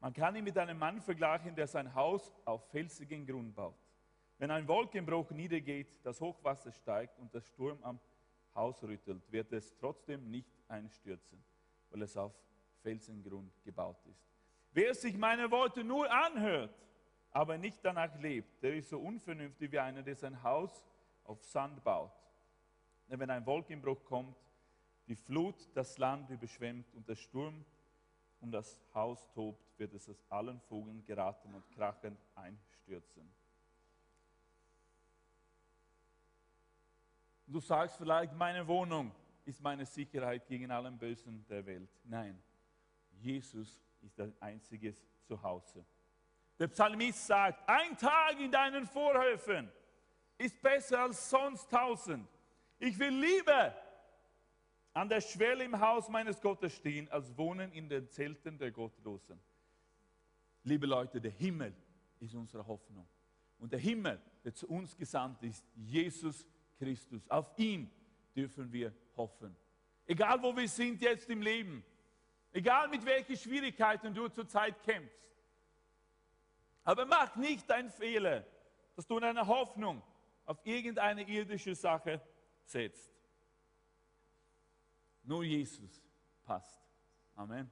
Man 0.00 0.12
kann 0.12 0.36
ihn 0.36 0.44
mit 0.44 0.56
einem 0.58 0.78
Mann 0.78 1.00
vergleichen, 1.00 1.54
der 1.54 1.66
sein 1.66 1.94
Haus 1.94 2.32
auf 2.44 2.68
felsigen 2.70 3.26
Grund 3.26 3.54
baut. 3.54 3.83
Wenn 4.38 4.50
ein 4.50 4.66
Wolkenbruch 4.66 5.30
niedergeht, 5.30 5.88
das 6.02 6.20
Hochwasser 6.20 6.72
steigt 6.72 7.18
und 7.18 7.32
der 7.32 7.40
Sturm 7.40 7.82
am 7.82 8.00
Haus 8.54 8.82
rüttelt, 8.82 9.30
wird 9.30 9.52
es 9.52 9.76
trotzdem 9.76 10.30
nicht 10.30 10.52
einstürzen, 10.68 11.42
weil 11.90 12.02
es 12.02 12.16
auf 12.16 12.32
Felsengrund 12.82 13.52
gebaut 13.64 14.04
ist. 14.06 14.28
Wer 14.72 14.94
sich 14.94 15.16
meine 15.16 15.50
Worte 15.50 15.84
nur 15.84 16.10
anhört 16.10 16.74
aber 17.34 17.58
nicht 17.58 17.84
danach 17.84 18.16
lebt, 18.20 18.62
der 18.62 18.76
ist 18.76 18.88
so 18.88 19.00
unvernünftig 19.00 19.70
wie 19.72 19.80
einer, 19.80 20.02
der 20.02 20.14
sein 20.14 20.40
Haus 20.44 20.84
auf 21.24 21.42
Sand 21.42 21.82
baut. 21.82 22.12
Denn 23.10 23.18
wenn 23.18 23.28
ein 23.28 23.44
Wolkenbruch 23.44 24.04
kommt, 24.04 24.36
die 25.08 25.16
Flut 25.16 25.68
das 25.74 25.98
Land 25.98 26.30
überschwemmt 26.30 26.94
und 26.94 27.08
der 27.08 27.16
Sturm 27.16 27.64
um 28.40 28.52
das 28.52 28.80
Haus 28.94 29.28
tobt, 29.32 29.78
wird 29.78 29.94
es 29.94 30.08
aus 30.08 30.22
allen 30.28 30.60
Fugen 30.60 31.04
geraten 31.04 31.52
und 31.54 31.68
krachend 31.72 32.18
einstürzen. 32.36 33.28
Du 37.46 37.60
sagst 37.60 37.96
vielleicht, 37.96 38.34
meine 38.34 38.66
Wohnung 38.66 39.12
ist 39.44 39.60
meine 39.60 39.84
Sicherheit 39.84 40.46
gegen 40.46 40.70
allen 40.70 40.98
Bösen 40.98 41.44
der 41.48 41.64
Welt. 41.66 41.90
Nein, 42.04 42.42
Jesus 43.10 43.82
ist 44.00 44.18
dein 44.18 44.34
einziges 44.40 45.04
Zuhause. 45.22 45.84
Der 46.58 46.68
Psalmist 46.68 47.26
sagt, 47.26 47.68
ein 47.68 47.96
Tag 47.96 48.38
in 48.38 48.50
deinen 48.50 48.86
Vorhöfen 48.86 49.70
ist 50.38 50.60
besser 50.62 51.00
als 51.00 51.28
sonst 51.28 51.70
tausend. 51.70 52.28
Ich 52.78 52.98
will 52.98 53.14
lieber 53.14 53.74
an 54.92 55.08
der 55.08 55.20
Schwelle 55.20 55.64
im 55.64 55.78
Haus 55.78 56.08
meines 56.08 56.40
Gottes 56.40 56.74
stehen, 56.74 57.08
als 57.10 57.36
wohnen 57.36 57.72
in 57.72 57.88
den 57.88 58.08
Zelten 58.08 58.56
der 58.58 58.70
Gottlosen. 58.70 59.40
Liebe 60.62 60.86
Leute, 60.86 61.20
der 61.20 61.32
Himmel 61.32 61.74
ist 62.20 62.34
unsere 62.34 62.66
Hoffnung. 62.66 63.06
Und 63.58 63.72
der 63.72 63.80
Himmel, 63.80 64.20
der 64.44 64.54
zu 64.54 64.68
uns 64.68 64.96
gesandt 64.96 65.42
ist, 65.42 65.64
Jesus 65.74 66.46
Christus. 66.78 67.28
Auf 67.30 67.50
ihn 67.56 67.90
dürfen 68.34 68.72
wir 68.72 68.92
hoffen. 69.16 69.56
Egal 70.06 70.42
wo 70.42 70.54
wir 70.56 70.68
sind 70.68 71.00
jetzt 71.00 71.28
im 71.30 71.40
Leben, 71.40 71.84
egal 72.52 72.88
mit 72.88 73.04
welchen 73.04 73.36
Schwierigkeiten 73.36 74.12
du 74.12 74.28
zurzeit 74.28 74.82
kämpfst. 74.82 75.32
Aber 76.84 77.06
mach 77.06 77.34
nicht 77.36 77.70
einen 77.70 77.90
Fehler, 77.90 78.44
dass 78.94 79.06
du 79.06 79.18
deine 79.18 79.46
Hoffnung 79.46 80.02
auf 80.44 80.58
irgendeine 80.64 81.22
irdische 81.22 81.74
Sache 81.74 82.20
setzt. 82.64 83.10
Nur 85.22 85.42
Jesus 85.42 86.02
passt. 86.44 86.82
Amen. 87.34 87.70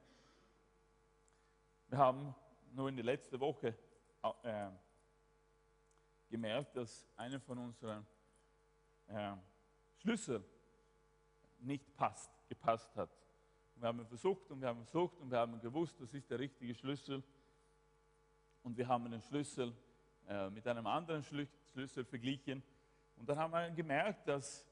Wir 1.87 1.97
haben 1.99 2.33
nur 2.71 2.89
in 2.89 2.95
der 2.95 3.05
letzten 3.05 3.39
Woche 3.39 3.77
äh, 4.41 4.69
gemerkt, 6.29 6.75
dass 6.75 7.07
einer 7.15 7.39
von 7.39 7.59
unseren 7.59 8.03
äh, 9.07 9.35
Schlüssel 9.97 10.43
nicht 11.59 11.95
passt, 11.95 12.31
gepasst 12.47 12.95
hat. 12.95 13.09
Wir 13.75 13.87
haben 13.87 14.05
versucht 14.05 14.49
und 14.51 14.61
wir 14.61 14.67
haben 14.67 14.83
versucht 14.85 15.19
und 15.19 15.31
wir 15.31 15.39
haben 15.39 15.59
gewusst, 15.59 15.99
das 15.99 16.13
ist 16.13 16.29
der 16.29 16.39
richtige 16.39 16.73
Schlüssel. 16.75 17.23
Und 18.61 18.77
wir 18.77 18.87
haben 18.87 19.09
den 19.09 19.21
Schlüssel 19.21 19.73
äh, 20.27 20.49
mit 20.49 20.67
einem 20.67 20.87
anderen 20.87 21.23
Schlüssel 21.23 22.05
verglichen. 22.05 22.63
Und 23.17 23.27
dann 23.27 23.37
haben 23.37 23.51
wir 23.51 23.69
gemerkt, 23.71 24.27
dass 24.27 24.65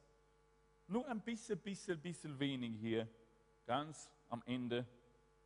nur 0.88 1.08
ein 1.08 1.22
bisschen, 1.22 1.60
bisschen, 1.60 2.00
bisschen 2.00 2.40
wenig 2.40 2.80
hier 2.80 3.08
ganz 3.66 4.10
am 4.30 4.42
Ende 4.46 4.86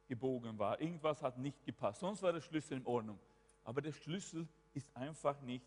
gebogen 0.07 0.57
war. 0.57 0.79
Irgendwas 0.79 1.21
hat 1.21 1.37
nicht 1.37 1.63
gepasst. 1.63 1.99
Sonst 1.99 2.21
war 2.21 2.33
der 2.33 2.41
Schlüssel 2.41 2.77
in 2.77 2.85
Ordnung. 2.85 3.19
Aber 3.63 3.81
der 3.81 3.91
Schlüssel 3.91 4.47
ist 4.73 4.95
einfach 4.95 5.41
nicht 5.41 5.65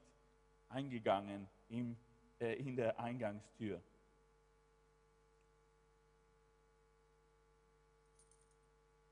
eingegangen 0.68 1.48
im, 1.68 1.96
in 2.38 2.76
der 2.76 2.98
Eingangstür. 2.98 3.82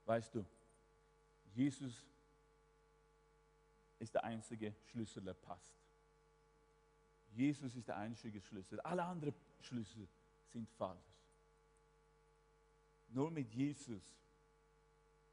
Weißt 0.04 0.34
du, 0.34 0.44
Jesus 1.54 2.06
ist 3.98 4.14
der 4.14 4.22
einzige 4.24 4.74
Schlüssel, 4.84 5.22
der 5.22 5.34
passt. 5.34 5.74
Jesus 7.32 7.74
ist 7.74 7.88
der 7.88 7.96
einzige 7.96 8.40
Schlüssel. 8.40 8.80
Alle 8.80 9.04
anderen 9.04 9.34
Schlüssel 9.60 10.08
sind 10.52 10.68
falsch. 10.70 11.16
Nur 13.08 13.30
mit 13.30 13.52
Jesus 13.52 14.02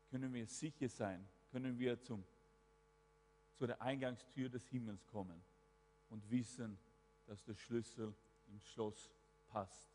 können 0.10 0.34
wir 0.34 0.48
sicher 0.48 0.90
sein, 0.90 1.28
können 1.52 1.78
wir 1.78 2.02
zum, 2.02 2.24
zu 3.56 3.68
der 3.68 3.82
Eingangstür 3.82 4.50
des 4.50 4.68
Himmels 4.70 5.06
kommen 5.08 5.42
und 6.10 6.30
wissen, 6.30 6.78
dass 7.28 7.44
der 7.44 7.56
Schlüssel 7.56 8.14
im 8.48 8.60
Schloss 8.60 9.12
passt. 9.48 9.90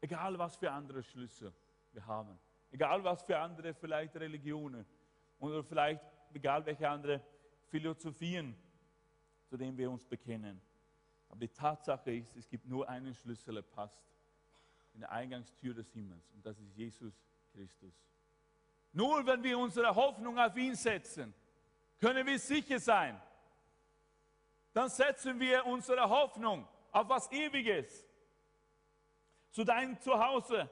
Egal 0.00 0.38
was 0.38 0.56
für 0.56 0.70
andere 0.70 1.02
Schlüssel 1.02 1.52
wir 1.92 2.04
haben, 2.06 2.38
egal 2.70 3.04
was 3.04 3.22
für 3.22 3.38
andere 3.38 3.74
vielleicht 3.74 4.16
Religionen 4.16 4.84
oder 5.38 5.62
vielleicht 5.62 6.02
egal 6.32 6.64
welche 6.64 6.88
andere 6.88 7.22
Philosophien, 7.68 8.56
zu 9.46 9.56
denen 9.56 9.76
wir 9.76 9.90
uns 9.90 10.04
bekennen. 10.04 10.60
Aber 11.28 11.40
die 11.40 11.48
Tatsache 11.48 12.12
ist, 12.14 12.36
es 12.36 12.48
gibt 12.48 12.66
nur 12.66 12.88
einen 12.88 13.14
Schlüssel, 13.14 13.54
der 13.54 13.62
passt 13.62 14.02
in 14.94 15.00
der 15.00 15.10
Eingangstür 15.10 15.74
des 15.74 15.90
Himmels 15.92 16.30
und 16.32 16.44
das 16.44 16.58
ist 16.58 16.74
Jesus 16.76 17.14
Christus. 17.52 17.94
Nur 18.92 19.24
wenn 19.26 19.42
wir 19.42 19.58
unsere 19.58 19.94
Hoffnung 19.94 20.38
auf 20.38 20.56
ihn 20.56 20.74
setzen, 20.74 21.32
können 21.98 22.26
wir 22.26 22.38
sicher 22.38 22.78
sein. 22.78 23.18
Dann 24.72 24.88
setzen 24.88 25.38
wir 25.38 25.66
unsere 25.66 26.08
Hoffnung 26.08 26.66
auf 26.90 27.08
was 27.08 27.30
Ewiges. 27.30 28.06
Zu 29.50 29.64
deinem 29.64 30.00
Zuhause 30.00 30.68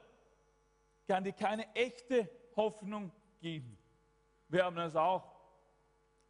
kann 1.06 1.24
dir 1.24 1.32
keine 1.32 1.74
echte 1.74 2.28
Hoffnung 2.56 3.12
geben. 3.40 3.76
Wir 4.48 4.64
haben 4.64 4.76
das 4.76 4.96
auch 4.96 5.24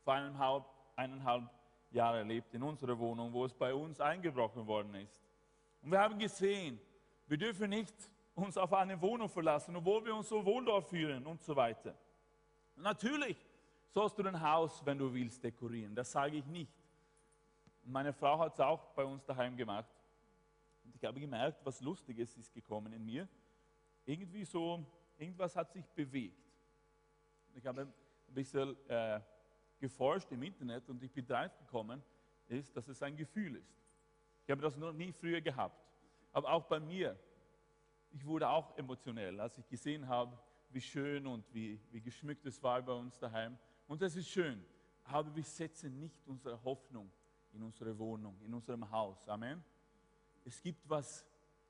vor 0.03 0.15
eineinhalb, 0.15 0.65
eineinhalb 0.97 1.49
Jahren 1.91 2.19
erlebt 2.19 2.55
in 2.55 2.63
unserer 2.63 2.99
Wohnung, 2.99 3.33
wo 3.33 3.45
es 3.45 3.55
bei 3.55 3.73
uns 3.73 4.01
eingebrochen 4.01 4.67
worden 4.67 4.95
ist. 4.95 5.21
Und 5.83 5.91
wir 5.93 6.01
haben 6.01 6.19
gesehen, 6.19 6.81
wir 7.27 7.37
dürfen 7.37 7.71
nicht 7.71 7.95
uns 8.35 8.57
auf 8.57 8.73
eine 8.73 9.01
Wohnung 9.01 9.29
verlassen, 9.29 9.77
obwohl 9.77 10.05
wir 10.05 10.15
uns 10.15 10.29
so 10.29 10.45
wohl 10.45 10.65
dort 10.65 10.89
fühlen 10.89 11.27
und 11.27 11.43
so 11.43 11.55
weiter. 11.55 11.95
Natürlich 12.77 13.37
sollst 13.91 14.19
du 14.19 14.23
dein 14.23 14.41
Haus, 14.41 14.85
wenn 14.85 14.99
du 14.99 15.13
willst, 15.13 15.43
dekorieren. 15.43 15.95
Das 15.95 16.11
sage 16.13 16.37
ich 16.39 16.47
nicht. 16.47 16.80
Meine 17.85 18.13
Frau 18.13 18.39
hat 18.39 18.55
es 18.55 18.61
auch 18.61 18.93
bei 18.95 19.05
uns 19.05 19.25
daheim 19.25 19.57
gemacht. 19.57 19.91
Und 20.85 20.95
ich 20.95 21.05
habe 21.05 21.21
gemerkt, 21.21 21.65
was 21.65 21.81
Lustiges 21.81 22.37
ist 22.37 22.53
gekommen 22.53 22.93
in 22.93 23.05
mir. 23.05 23.29
Irgendwie 24.05 24.45
so, 24.45 24.85
irgendwas 25.19 25.55
hat 25.57 25.73
sich 25.73 25.87
bewegt. 25.89 26.37
Ich 27.55 27.67
habe 27.67 27.83
ein 27.83 28.35
bisschen 28.35 28.77
äh, 28.89 29.21
geforscht 29.79 30.31
im 30.33 30.43
Internet 30.43 30.89
und 30.89 31.03
ich 31.03 31.13
bin 31.13 31.27
drauf 31.27 31.57
gekommen, 31.59 32.03
ist, 32.49 32.77
dass 32.77 32.89
es 32.89 33.03
ein 33.03 33.17
Gefühl 33.17 33.57
ist. 33.57 33.77
Ich 34.45 34.51
habe 34.51 34.63
das 34.63 34.77
noch 34.77 34.93
nie 34.93 35.13
früher 35.13 35.41
gehabt. 35.41 35.81
Aber 36.33 36.53
auch 36.53 36.65
bei 36.65 36.81
mir, 36.81 37.19
ich 38.11 38.25
wurde 38.25 38.49
auch 38.49 38.77
emotionell, 38.77 39.41
als 39.41 39.59
ich 39.59 39.69
gesehen 39.69 40.07
habe, 40.09 40.37
wie 40.71 40.81
schön 40.81 41.27
und 41.27 41.45
wie, 41.53 41.81
wie 41.91 42.01
geschmückt 42.01 42.47
es 42.47 42.63
war 42.63 42.83
bei 42.83 42.93
uns 42.93 43.19
daheim. 43.19 43.59
Und 43.89 44.03
das 44.03 44.15
ist 44.17 44.29
schön. 44.29 44.65
Aber 45.05 45.35
wir 45.35 45.43
setzen 45.43 45.99
nicht 45.99 46.21
unsere 46.27 46.63
Hoffnung 46.63 47.11
in 47.53 47.63
unsere 47.63 47.97
Wohnung, 47.99 48.41
in 48.43 48.53
unserem 48.55 48.91
Haus. 48.91 49.29
Amen. 49.29 49.63
Es 50.45 50.61
gibt 50.63 50.89
was 50.89 51.27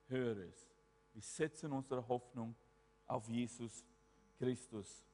Höheres. 0.07 0.67
Wir 1.13 1.21
setzen 1.21 1.71
unsere 1.71 2.07
Hoffnung 2.07 2.55
auf 3.07 3.27
Jesus 3.27 3.85
Christus. 4.37 5.05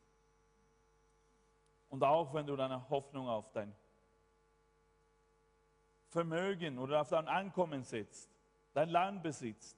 Und 1.89 2.03
auch 2.03 2.33
wenn 2.33 2.45
du 2.45 2.55
deine 2.55 2.89
Hoffnung 2.89 3.27
auf 3.27 3.51
dein 3.51 3.73
Vermögen 6.09 6.77
oder 6.77 7.01
auf 7.01 7.09
dein 7.09 7.27
Einkommen 7.27 7.83
setzt, 7.83 8.29
dein 8.73 8.89
Land 8.89 9.23
besitzt, 9.23 9.77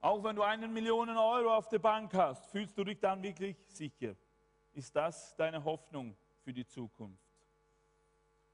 auch 0.00 0.22
wenn 0.22 0.36
du 0.36 0.42
einen 0.42 0.72
Millionen 0.72 1.16
Euro 1.16 1.54
auf 1.54 1.68
der 1.68 1.78
Bank 1.78 2.14
hast, 2.14 2.46
fühlst 2.46 2.76
du 2.78 2.84
dich 2.84 3.00
dann 3.00 3.22
wirklich 3.22 3.56
sicher? 3.68 4.14
Ist 4.72 4.94
das 4.94 5.34
deine 5.36 5.64
Hoffnung 5.64 6.16
für 6.42 6.52
die 6.52 6.66
Zukunft? 6.66 7.25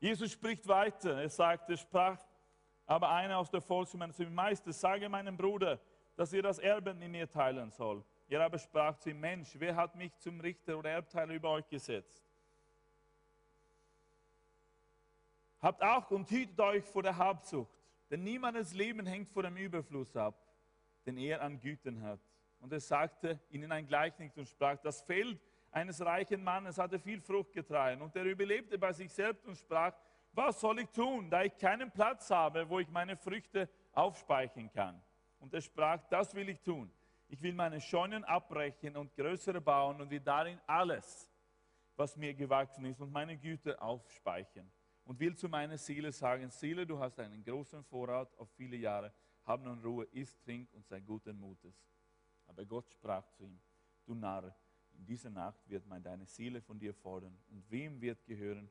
Jesus 0.02 0.32
spricht 0.32 0.66
weiter. 0.66 1.22
Er 1.22 1.28
sagt, 1.28 1.70
er 1.70 1.76
sprach 1.76 2.18
aber 2.86 3.08
einer 3.08 3.38
aus 3.38 3.48
der 3.48 3.60
Volksgemeinde 3.60 4.16
zu 4.16 4.24
ihm, 4.24 4.34
Meister, 4.34 4.72
sage 4.72 5.08
meinem 5.08 5.36
Bruder, 5.36 5.78
dass 6.16 6.32
er 6.32 6.42
das 6.42 6.58
Erben 6.58 7.00
in 7.00 7.12
mir 7.12 7.30
teilen 7.30 7.70
soll. 7.70 8.04
Er 8.28 8.40
aber 8.40 8.58
sprach 8.58 8.98
zu 8.98 9.10
ihm, 9.10 9.20
Mensch, 9.20 9.54
wer 9.60 9.76
hat 9.76 9.94
mich 9.94 10.12
zum 10.18 10.40
Richter 10.40 10.76
oder 10.76 10.90
Erbteiler 10.90 11.34
über 11.34 11.50
euch 11.50 11.68
gesetzt? 11.68 12.28
Habt 15.60 15.80
Acht 15.80 16.10
und 16.10 16.28
hütet 16.28 16.58
euch 16.58 16.84
vor 16.84 17.04
der 17.04 17.16
Habsucht, 17.16 17.70
denn 18.10 18.24
niemandes 18.24 18.74
Leben 18.74 19.06
hängt 19.06 19.28
vor 19.28 19.44
dem 19.44 19.56
Überfluss 19.56 20.16
ab, 20.16 20.34
den 21.06 21.16
er 21.16 21.40
an 21.42 21.60
Gütern 21.60 22.02
hat. 22.02 22.18
Und 22.58 22.72
er 22.72 22.80
sagte 22.80 23.38
ihnen 23.50 23.70
ein 23.70 23.86
Gleichnis 23.86 24.36
und 24.36 24.48
sprach, 24.48 24.78
das 24.78 25.00
Feld 25.02 25.40
eines 25.72 26.00
reichen 26.04 26.44
Mannes 26.44 26.78
hatte 26.78 26.98
viel 26.98 27.20
Frucht 27.20 27.52
getragen 27.52 28.00
und 28.02 28.14
er 28.14 28.24
überlebte 28.24 28.78
bei 28.78 28.92
sich 28.92 29.12
selbst 29.12 29.46
und 29.46 29.56
sprach, 29.56 29.94
was 30.32 30.60
soll 30.60 30.78
ich 30.78 30.90
tun, 30.90 31.28
da 31.28 31.42
ich 31.42 31.56
keinen 31.58 31.90
Platz 31.90 32.30
habe, 32.30 32.68
wo 32.68 32.78
ich 32.78 32.88
meine 32.88 33.16
Früchte 33.16 33.68
aufspeichern 33.92 34.70
kann? 34.70 35.02
Und 35.40 35.52
er 35.52 35.60
sprach, 35.60 36.02
das 36.08 36.34
will 36.34 36.48
ich 36.48 36.60
tun 36.60 36.90
ich 37.32 37.40
will 37.40 37.54
meine 37.54 37.80
Scheunen 37.80 38.24
abbrechen 38.24 38.94
und 38.94 39.16
größere 39.16 39.58
bauen 39.58 39.98
und 40.02 40.10
will 40.10 40.20
darin 40.20 40.60
alles, 40.66 41.30
was 41.96 42.14
mir 42.14 42.34
gewachsen 42.34 42.84
ist, 42.84 43.00
und 43.00 43.10
meine 43.10 43.38
Güter 43.38 43.82
aufspeichern. 43.82 44.70
Und 45.04 45.18
will 45.18 45.34
zu 45.34 45.48
meiner 45.48 45.78
Seele 45.78 46.12
sagen, 46.12 46.50
Seele, 46.50 46.86
du 46.86 46.98
hast 46.98 47.18
einen 47.18 47.42
großen 47.42 47.82
Vorrat 47.84 48.36
auf 48.36 48.50
viele 48.50 48.76
Jahre, 48.76 49.14
hab 49.46 49.62
nun 49.62 49.80
Ruhe, 49.80 50.06
iss, 50.12 50.38
trink 50.40 50.68
und 50.74 50.86
sei 50.86 51.00
guten 51.00 51.40
Mutes. 51.40 51.74
Aber 52.46 52.66
Gott 52.66 52.90
sprach 52.90 53.26
zu 53.30 53.44
ihm, 53.44 53.58
du 54.04 54.14
Narr, 54.14 54.54
in 55.02 55.06
dieser 55.06 55.30
Nacht 55.30 55.68
wird 55.68 55.84
man 55.88 56.00
deine 56.00 56.24
Seele 56.26 56.62
von 56.62 56.78
dir 56.78 56.94
fordern 56.94 57.36
und 57.50 57.68
wem 57.68 58.00
wird 58.00 58.24
gehören, 58.24 58.70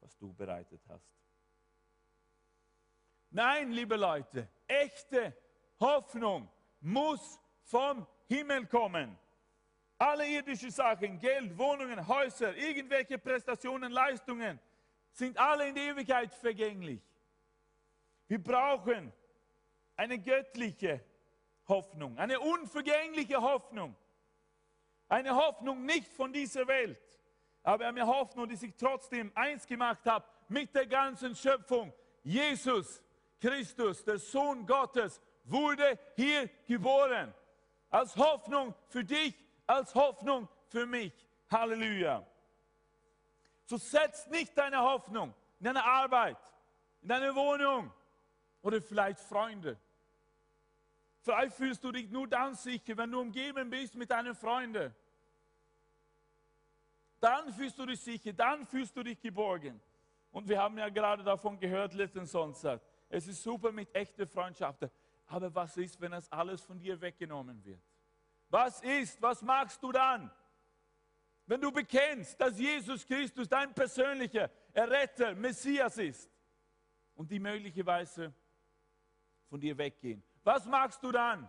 was 0.00 0.18
du 0.18 0.32
bereitet 0.32 0.80
hast. 0.88 1.08
Nein, 3.30 3.70
liebe 3.70 3.94
Leute, 3.94 4.48
echte 4.66 5.36
Hoffnung 5.78 6.48
muss 6.80 7.40
vom 7.62 8.04
Himmel 8.26 8.66
kommen. 8.66 9.16
Alle 9.98 10.26
irdischen 10.26 10.72
Sachen, 10.72 11.16
Geld, 11.20 11.56
Wohnungen, 11.56 12.08
Häuser, 12.08 12.56
irgendwelche 12.56 13.16
Prestationen, 13.16 13.92
Leistungen, 13.92 14.58
sind 15.12 15.38
alle 15.38 15.68
in 15.68 15.76
der 15.76 15.92
Ewigkeit 15.92 16.34
vergänglich. 16.34 17.00
Wir 18.26 18.42
brauchen 18.42 19.12
eine 19.94 20.18
göttliche 20.18 21.04
Hoffnung, 21.68 22.18
eine 22.18 22.40
unvergängliche 22.40 23.40
Hoffnung. 23.40 23.94
Eine 25.08 25.34
Hoffnung 25.34 25.84
nicht 25.84 26.12
von 26.12 26.32
dieser 26.32 26.66
Welt, 26.66 27.00
aber 27.62 27.86
eine 27.86 28.06
Hoffnung, 28.06 28.48
die 28.48 28.56
sich 28.56 28.74
trotzdem 28.76 29.32
eins 29.34 29.66
gemacht 29.66 30.04
hat 30.06 30.24
mit 30.48 30.74
der 30.74 30.86
ganzen 30.86 31.34
Schöpfung. 31.34 31.92
Jesus 32.22 33.02
Christus, 33.40 34.04
der 34.04 34.18
Sohn 34.18 34.66
Gottes, 34.66 35.20
wurde 35.44 35.98
hier 36.16 36.48
geboren. 36.66 37.32
Als 37.90 38.16
Hoffnung 38.16 38.74
für 38.88 39.04
dich, 39.04 39.34
als 39.66 39.94
Hoffnung 39.94 40.48
für 40.68 40.86
mich. 40.86 41.12
Halleluja. 41.50 42.26
So 43.64 43.76
setzt 43.78 44.30
nicht 44.30 44.56
deine 44.56 44.78
Hoffnung 44.78 45.34
in 45.58 45.64
deine 45.64 45.84
Arbeit, 45.84 46.38
in 47.02 47.08
deine 47.08 47.34
Wohnung 47.34 47.92
oder 48.62 48.80
vielleicht 48.80 49.20
Freunde. 49.20 49.78
Vielleicht 51.28 51.56
fühlst 51.56 51.84
du 51.84 51.92
dich 51.92 52.08
nur 52.08 52.26
dann 52.26 52.54
sicher, 52.54 52.96
wenn 52.96 53.10
du 53.10 53.20
umgeben 53.20 53.68
bist 53.68 53.94
mit 53.94 54.10
deinen 54.10 54.34
Freunden. 54.34 54.94
Dann 57.20 57.52
fühlst 57.52 57.78
du 57.78 57.84
dich 57.84 58.00
sicher, 58.00 58.32
dann 58.32 58.64
fühlst 58.64 58.96
du 58.96 59.02
dich 59.02 59.20
geborgen. 59.20 59.78
Und 60.30 60.48
wir 60.48 60.58
haben 60.58 60.78
ja 60.78 60.88
gerade 60.88 61.22
davon 61.22 61.60
gehört 61.60 61.92
letzten 61.92 62.24
Sonntag. 62.24 62.80
Es 63.10 63.26
ist 63.26 63.42
super 63.42 63.70
mit 63.72 63.94
echten 63.94 64.26
Freundschaften. 64.26 64.90
Aber 65.26 65.54
was 65.54 65.76
ist, 65.76 66.00
wenn 66.00 66.12
das 66.12 66.32
alles 66.32 66.62
von 66.62 66.78
dir 66.78 66.98
weggenommen 66.98 67.62
wird? 67.62 67.82
Was 68.48 68.80
ist, 68.80 69.20
was 69.20 69.42
machst 69.42 69.82
du 69.82 69.92
dann? 69.92 70.30
Wenn 71.44 71.60
du 71.60 71.70
bekennst, 71.70 72.40
dass 72.40 72.58
Jesus 72.58 73.04
Christus 73.04 73.46
dein 73.46 73.74
persönlicher 73.74 74.50
Erretter, 74.72 75.34
Messias 75.34 75.98
ist 75.98 76.30
und 77.14 77.30
die 77.30 77.38
möglicherweise 77.38 78.32
von 79.50 79.60
dir 79.60 79.76
weggehen. 79.76 80.22
Was 80.48 80.64
machst 80.66 81.02
du 81.02 81.12
dann? 81.12 81.48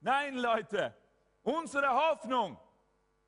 Nein, 0.00 0.36
Leute, 0.36 0.94
unsere 1.42 1.88
Hoffnung 1.88 2.58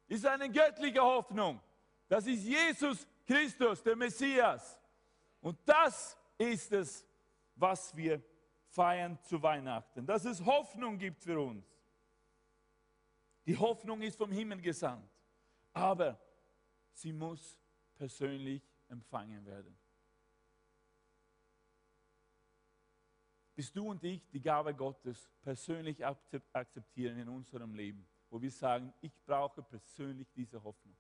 ist 0.07 0.27
eine 0.27 0.51
göttliche 0.51 1.01
Hoffnung. 1.01 1.61
Das 2.09 2.27
ist 2.27 2.45
Jesus 2.45 3.07
Christus, 3.27 3.83
der 3.83 3.97
Messias. 3.97 4.79
Und 5.41 5.59
das 5.65 6.17
ist 6.39 6.73
es, 6.73 7.07
was 7.55 7.97
wir 7.97 8.23
feiern 8.69 9.19
zu 9.23 9.43
Weihnachten. 9.43 10.07
Dass 10.07 10.25
es 10.25 10.45
Hoffnung 10.45 10.99
gibt 10.99 11.23
für 11.23 11.41
uns. 11.41 11.65
Die 13.47 13.57
Hoffnung 13.57 14.03
ist 14.03 14.17
vom 14.17 14.31
Himmel 14.31 14.61
gesandt 14.61 15.09
aber 15.77 16.19
sie 16.91 17.12
muss 17.12 17.61
persönlich 17.95 18.62
empfangen 18.89 19.45
werden. 19.45 19.77
Bis 23.57 23.73
du 23.73 23.88
und 23.88 24.05
ich 24.05 24.29
die 24.31 24.40
Gabe 24.40 24.75
Gottes 24.75 25.31
persönlich 25.40 26.05
akzeptieren 26.05 27.19
in 27.19 27.29
unserem 27.31 27.75
Leben, 27.75 28.07
wo 28.29 28.40
wir 28.40 28.51
sagen, 28.51 28.92
ich 29.01 29.19
brauche 29.25 29.62
persönlich 29.62 30.31
diese 30.37 30.62
Hoffnung. 30.62 30.97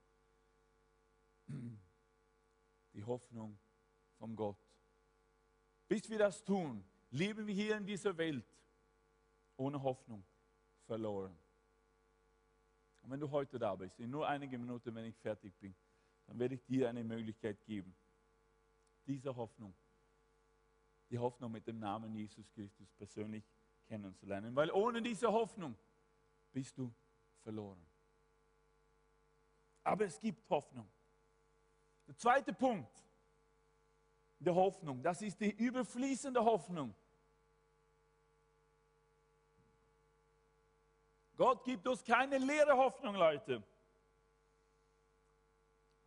Die 2.94 3.04
Hoffnung 3.04 3.58
von 4.18 4.34
Gott. 4.34 4.56
Bis 5.86 6.08
wir 6.08 6.18
das 6.18 6.42
tun, 6.42 6.82
leben 7.10 7.46
wir 7.46 7.54
hier 7.54 7.76
in 7.76 7.84
dieser 7.84 8.16
Welt 8.16 8.46
ohne 9.58 9.82
Hoffnung 9.82 10.24
verloren. 10.86 11.36
Und 13.02 13.10
wenn 13.10 13.20
du 13.20 13.30
heute 13.30 13.58
da 13.58 13.74
bist, 13.76 14.00
in 14.00 14.08
nur 14.08 14.26
einige 14.26 14.58
Minuten, 14.58 14.94
wenn 14.94 15.04
ich 15.04 15.16
fertig 15.18 15.54
bin, 15.60 15.74
dann 16.26 16.38
werde 16.38 16.54
ich 16.54 16.64
dir 16.64 16.88
eine 16.88 17.04
Möglichkeit 17.04 17.62
geben, 17.66 17.94
diese 19.06 19.36
Hoffnung, 19.36 19.74
die 21.10 21.18
Hoffnung 21.18 21.52
mit 21.52 21.66
dem 21.66 21.78
Namen 21.78 22.14
Jesus 22.14 22.50
Christus 22.52 22.90
persönlich 22.92 23.44
kennenzulernen. 23.86 24.54
Weil 24.54 24.70
ohne 24.70 25.02
diese 25.02 25.32
Hoffnung 25.32 25.76
bist 26.52 26.76
du 26.76 26.92
verloren. 27.42 27.84
Aber 29.84 30.04
es 30.04 30.18
gibt 30.18 30.48
Hoffnung. 30.50 30.88
Der 32.06 32.16
zweite 32.16 32.52
Punkt 32.52 33.04
der 34.38 34.54
Hoffnung, 34.54 35.02
das 35.02 35.22
ist 35.22 35.40
die 35.40 35.50
überfließende 35.50 36.44
Hoffnung. 36.44 36.94
Gott 41.36 41.64
gibt 41.64 41.86
uns 41.86 42.02
keine 42.04 42.38
leere 42.38 42.76
Hoffnung, 42.76 43.14
Leute. 43.14 43.62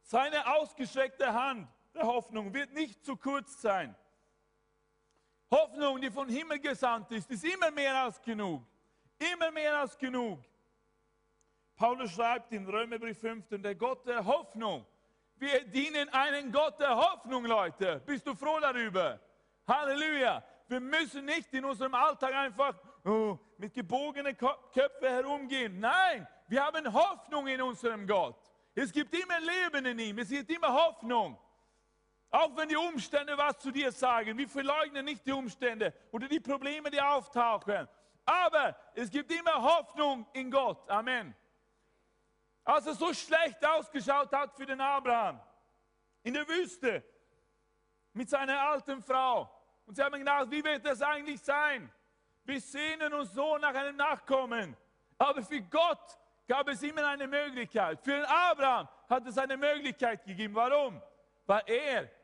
Seine 0.01 0.55
ausgestreckte 0.55 1.31
Hand 1.33 1.69
der 1.93 2.03
Hoffnung 2.03 2.53
wird 2.53 2.73
nicht 2.73 3.03
zu 3.05 3.15
kurz 3.15 3.61
sein. 3.61 3.95
Hoffnung, 5.51 5.99
die 5.99 6.11
von 6.11 6.29
Himmel 6.29 6.59
gesandt 6.59 7.11
ist, 7.11 7.29
ist 7.29 7.43
immer 7.43 7.71
mehr 7.71 8.03
als 8.03 8.21
genug. 8.21 8.63
Immer 9.17 9.51
mehr 9.51 9.79
als 9.79 9.97
genug. 9.97 10.39
Paulus 11.75 12.11
schreibt 12.11 12.51
in 12.51 12.67
Römerbrief 12.67 13.19
5, 13.19 13.45
der 13.51 13.75
Gott 13.75 14.05
der 14.05 14.25
Hoffnung. 14.25 14.85
Wir 15.37 15.63
dienen 15.65 16.09
einen 16.09 16.51
Gott 16.51 16.79
der 16.79 16.95
Hoffnung, 16.95 17.45
Leute. 17.45 18.01
Bist 18.05 18.27
du 18.27 18.35
froh 18.35 18.59
darüber? 18.59 19.19
Halleluja. 19.67 20.43
Wir 20.67 20.79
müssen 20.79 21.25
nicht 21.25 21.51
in 21.53 21.65
unserem 21.65 21.93
Alltag 21.93 22.33
einfach 22.33 22.75
oh, 23.05 23.39
mit 23.57 23.73
gebogenen 23.73 24.37
Köpfen 24.37 25.07
herumgehen. 25.07 25.79
Nein, 25.79 26.27
wir 26.47 26.63
haben 26.63 26.93
Hoffnung 26.93 27.47
in 27.47 27.61
unserem 27.61 28.05
Gott. 28.05 28.37
Es 28.75 28.91
gibt 28.91 29.13
immer 29.13 29.39
Leben 29.39 29.85
in 29.85 29.99
ihm, 29.99 30.19
es 30.19 30.29
gibt 30.29 30.49
immer 30.51 30.71
Hoffnung. 30.71 31.39
Auch 32.31 32.55
wenn 32.55 32.69
die 32.69 32.75
Umstände 32.75 33.37
was 33.37 33.57
zu 33.57 33.71
dir 33.71 33.91
sagen, 33.91 34.37
wir 34.37 34.47
verleugnen 34.47 35.05
nicht 35.05 35.25
die 35.25 35.31
Umstände 35.31 35.93
oder 36.11 36.27
die 36.27 36.39
Probleme, 36.39 36.91
die 36.91 37.01
auftauchen. 37.01 37.87
Aber 38.25 38.75
es 38.93 39.09
gibt 39.09 39.31
immer 39.31 39.55
Hoffnung 39.55 40.27
in 40.33 40.51
Gott. 40.51 40.87
Amen. 40.89 41.35
Als 42.63 42.85
es 42.85 42.99
so 42.99 43.11
schlecht 43.13 43.65
ausgeschaut 43.65 44.31
hat 44.31 44.55
für 44.55 44.67
den 44.67 44.79
Abraham 44.79 45.41
in 46.21 46.35
der 46.35 46.47
Wüste 46.47 47.03
mit 48.13 48.29
seiner 48.29 48.61
alten 48.61 49.01
Frau. 49.01 49.49
Und 49.87 49.95
sie 49.95 50.03
haben 50.03 50.19
gedacht, 50.19 50.51
wie 50.51 50.63
wird 50.63 50.85
das 50.85 51.01
eigentlich 51.01 51.41
sein? 51.41 51.91
Wir 52.43 52.61
sehnen 52.61 53.11
uns 53.13 53.33
so 53.33 53.57
nach 53.57 53.73
einem 53.73 53.95
Nachkommen. 53.95 54.77
Aber 55.17 55.41
für 55.41 55.61
Gott 55.61 56.19
gab 56.47 56.67
es 56.67 56.83
immer 56.83 57.07
eine 57.07 57.27
Möglichkeit. 57.27 57.99
Für 58.03 58.17
den 58.17 58.25
Abraham 58.25 58.87
hat 59.09 59.25
es 59.25 59.37
eine 59.39 59.57
Möglichkeit 59.57 60.23
gegeben. 60.23 60.53
Warum? 60.53 61.01
Weil 61.47 61.63
er 61.65 62.18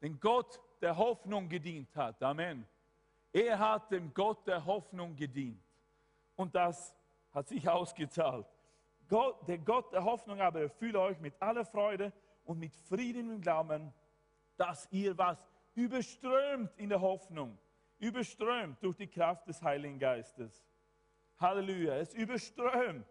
den 0.00 0.18
Gott 0.20 0.60
der 0.80 0.96
Hoffnung 0.96 1.48
gedient 1.48 1.94
hat. 1.96 2.22
Amen. 2.22 2.66
Er 3.32 3.58
hat 3.58 3.90
dem 3.90 4.12
Gott 4.14 4.46
der 4.46 4.64
Hoffnung 4.64 5.16
gedient. 5.16 5.62
Und 6.36 6.54
das 6.54 6.94
hat 7.32 7.48
sich 7.48 7.68
ausgezahlt. 7.68 8.46
Gott, 9.08 9.46
der 9.48 9.58
Gott 9.58 9.92
der 9.92 10.04
Hoffnung 10.04 10.40
aber 10.40 10.60
erfülle 10.60 11.00
euch 11.00 11.18
mit 11.20 11.40
aller 11.40 11.64
Freude 11.64 12.12
und 12.44 12.58
mit 12.58 12.74
Frieden 12.74 13.30
im 13.30 13.40
Glauben, 13.40 13.92
dass 14.56 14.86
ihr 14.90 15.16
was 15.16 15.50
überströmt 15.74 16.70
in 16.76 16.88
der 16.88 17.00
Hoffnung 17.00 17.58
überströmt 17.98 18.82
durch 18.82 18.96
die 18.96 19.06
Kraft 19.06 19.46
des 19.48 19.60
Heiligen 19.62 19.98
Geistes. 19.98 20.64
Halleluja, 21.38 21.96
es 21.96 22.14
überströmt. 22.14 23.06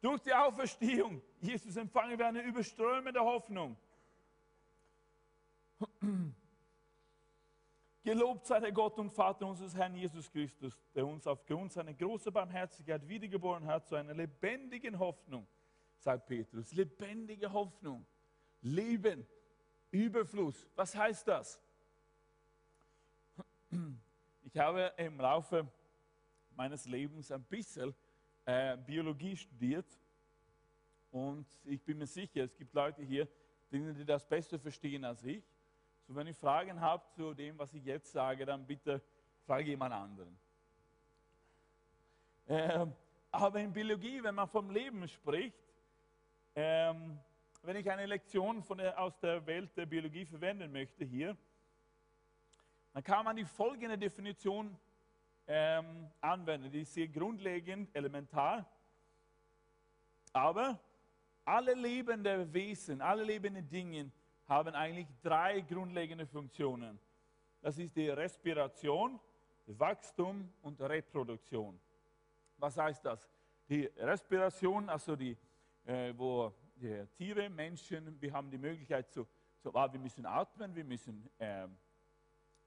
Durch 0.00 0.20
die 0.20 0.32
Auferstehung, 0.32 1.20
Jesus 1.40 1.76
empfangen 1.76 2.18
wir 2.18 2.26
eine 2.26 2.42
überströmende 2.42 3.20
Hoffnung. 3.20 3.76
Gelobt 8.02 8.46
sei 8.46 8.60
der 8.60 8.72
Gott 8.72 8.98
und 8.98 9.10
Vater 9.10 9.46
unseres 9.46 9.74
Herrn 9.74 9.94
Jesus 9.94 10.30
Christus, 10.30 10.72
der 10.94 11.06
uns 11.06 11.26
aufgrund 11.26 11.72
seiner 11.72 11.92
großen 11.92 12.32
Barmherzigkeit 12.32 13.06
wiedergeboren 13.06 13.66
hat 13.66 13.86
zu 13.86 13.96
einer 13.96 14.14
lebendigen 14.14 14.98
Hoffnung, 14.98 15.46
sagt 15.98 16.26
Petrus. 16.26 16.72
Lebendige 16.72 17.52
Hoffnung. 17.52 18.06
Leben, 18.62 19.26
Überfluss. 19.90 20.66
Was 20.74 20.94
heißt 20.94 21.28
das? 21.28 21.60
Ich 24.50 24.56
habe 24.56 24.94
im 24.96 25.20
Laufe 25.20 25.70
meines 26.56 26.86
Lebens 26.86 27.30
ein 27.30 27.44
bisschen 27.44 27.94
äh, 28.46 28.78
Biologie 28.78 29.36
studiert 29.36 29.86
und 31.10 31.46
ich 31.64 31.82
bin 31.82 31.98
mir 31.98 32.06
sicher, 32.06 32.44
es 32.44 32.56
gibt 32.56 32.72
Leute 32.72 33.02
hier, 33.02 33.28
die 33.70 34.04
das 34.06 34.26
besser 34.26 34.58
verstehen 34.58 35.04
als 35.04 35.22
ich. 35.22 35.44
So, 36.08 36.14
wenn 36.14 36.26
ihr 36.26 36.34
Fragen 36.34 36.80
habt 36.80 37.14
zu 37.16 37.34
dem, 37.34 37.58
was 37.58 37.74
ich 37.74 37.84
jetzt 37.84 38.10
sage, 38.12 38.46
dann 38.46 38.66
bitte 38.66 39.02
frage 39.44 39.68
jemand 39.68 39.92
anderen. 39.92 40.38
Ähm, 42.48 42.94
aber 43.30 43.60
in 43.60 43.70
Biologie, 43.70 44.22
wenn 44.22 44.34
man 44.34 44.48
vom 44.48 44.70
Leben 44.70 45.06
spricht, 45.06 45.58
ähm, 46.54 47.18
wenn 47.62 47.76
ich 47.76 47.90
eine 47.90 48.06
Lektion 48.06 48.64
der, 48.78 48.98
aus 48.98 49.20
der 49.20 49.44
Welt 49.44 49.76
der 49.76 49.84
Biologie 49.84 50.24
verwenden 50.24 50.72
möchte 50.72 51.04
hier, 51.04 51.36
dann 52.94 53.04
kann 53.04 53.26
man 53.26 53.36
die 53.36 53.44
folgende 53.44 53.98
Definition 53.98 54.74
ähm, 55.46 56.10
anwenden. 56.22 56.70
Die 56.70 56.80
ist 56.80 56.94
sehr 56.94 57.08
grundlegend, 57.08 57.94
elementar. 57.94 58.64
Aber 60.32 60.80
alle 61.44 61.74
lebenden 61.74 62.50
Wesen, 62.50 63.02
alle 63.02 63.24
lebenden 63.24 63.68
Dinge 63.68 64.10
haben 64.48 64.74
eigentlich 64.74 65.06
drei 65.22 65.60
grundlegende 65.60 66.26
Funktionen. 66.26 66.98
Das 67.60 67.78
ist 67.78 67.94
die 67.94 68.08
Respiration, 68.08 69.20
Wachstum 69.66 70.50
und 70.62 70.80
Reproduktion. 70.80 71.78
Was 72.56 72.76
heißt 72.76 73.04
das? 73.04 73.28
Die 73.68 73.84
Respiration, 73.96 74.88
also 74.88 75.14
die, 75.14 75.36
äh, 75.84 76.14
wo 76.16 76.52
die 76.76 77.06
Tiere, 77.16 77.50
Menschen, 77.50 78.20
wir 78.20 78.32
haben 78.32 78.50
die 78.50 78.58
Möglichkeit 78.58 79.10
zu, 79.10 79.26
zu 79.60 79.74
ah, 79.74 79.92
wir 79.92 80.00
müssen 80.00 80.24
atmen, 80.24 80.74
wir 80.74 80.84
müssen 80.84 81.28
äh, 81.38 81.68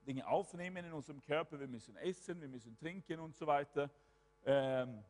Dinge 0.05 0.27
aufnehmen 0.27 0.85
in 0.85 0.93
unserem 0.93 1.21
Körper, 1.21 1.59
wir 1.59 1.67
müssen 1.67 1.95
essen, 1.97 2.39
wir 2.39 2.47
müssen 2.47 2.77
trinken 2.77 3.19
und 3.19 3.35
so 3.35 3.47
weiter. 3.47 3.89
Ähm, 4.45 5.03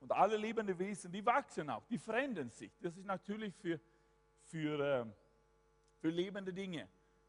und 0.00 0.10
alle 0.12 0.36
lebenden 0.36 0.78
Wesen, 0.78 1.12
die 1.12 1.24
wachsen 1.24 1.68
auch, 1.70 1.84
die 1.86 1.98
verändern 1.98 2.50
sich. 2.50 2.72
Das 2.80 2.96
ist 2.96 3.04
natürlich 3.04 3.54
für, 3.54 3.78
für, 4.44 4.80
äh, 4.80 5.06
für 6.00 6.08
lebende 6.08 6.52
Dinge. 6.52 6.88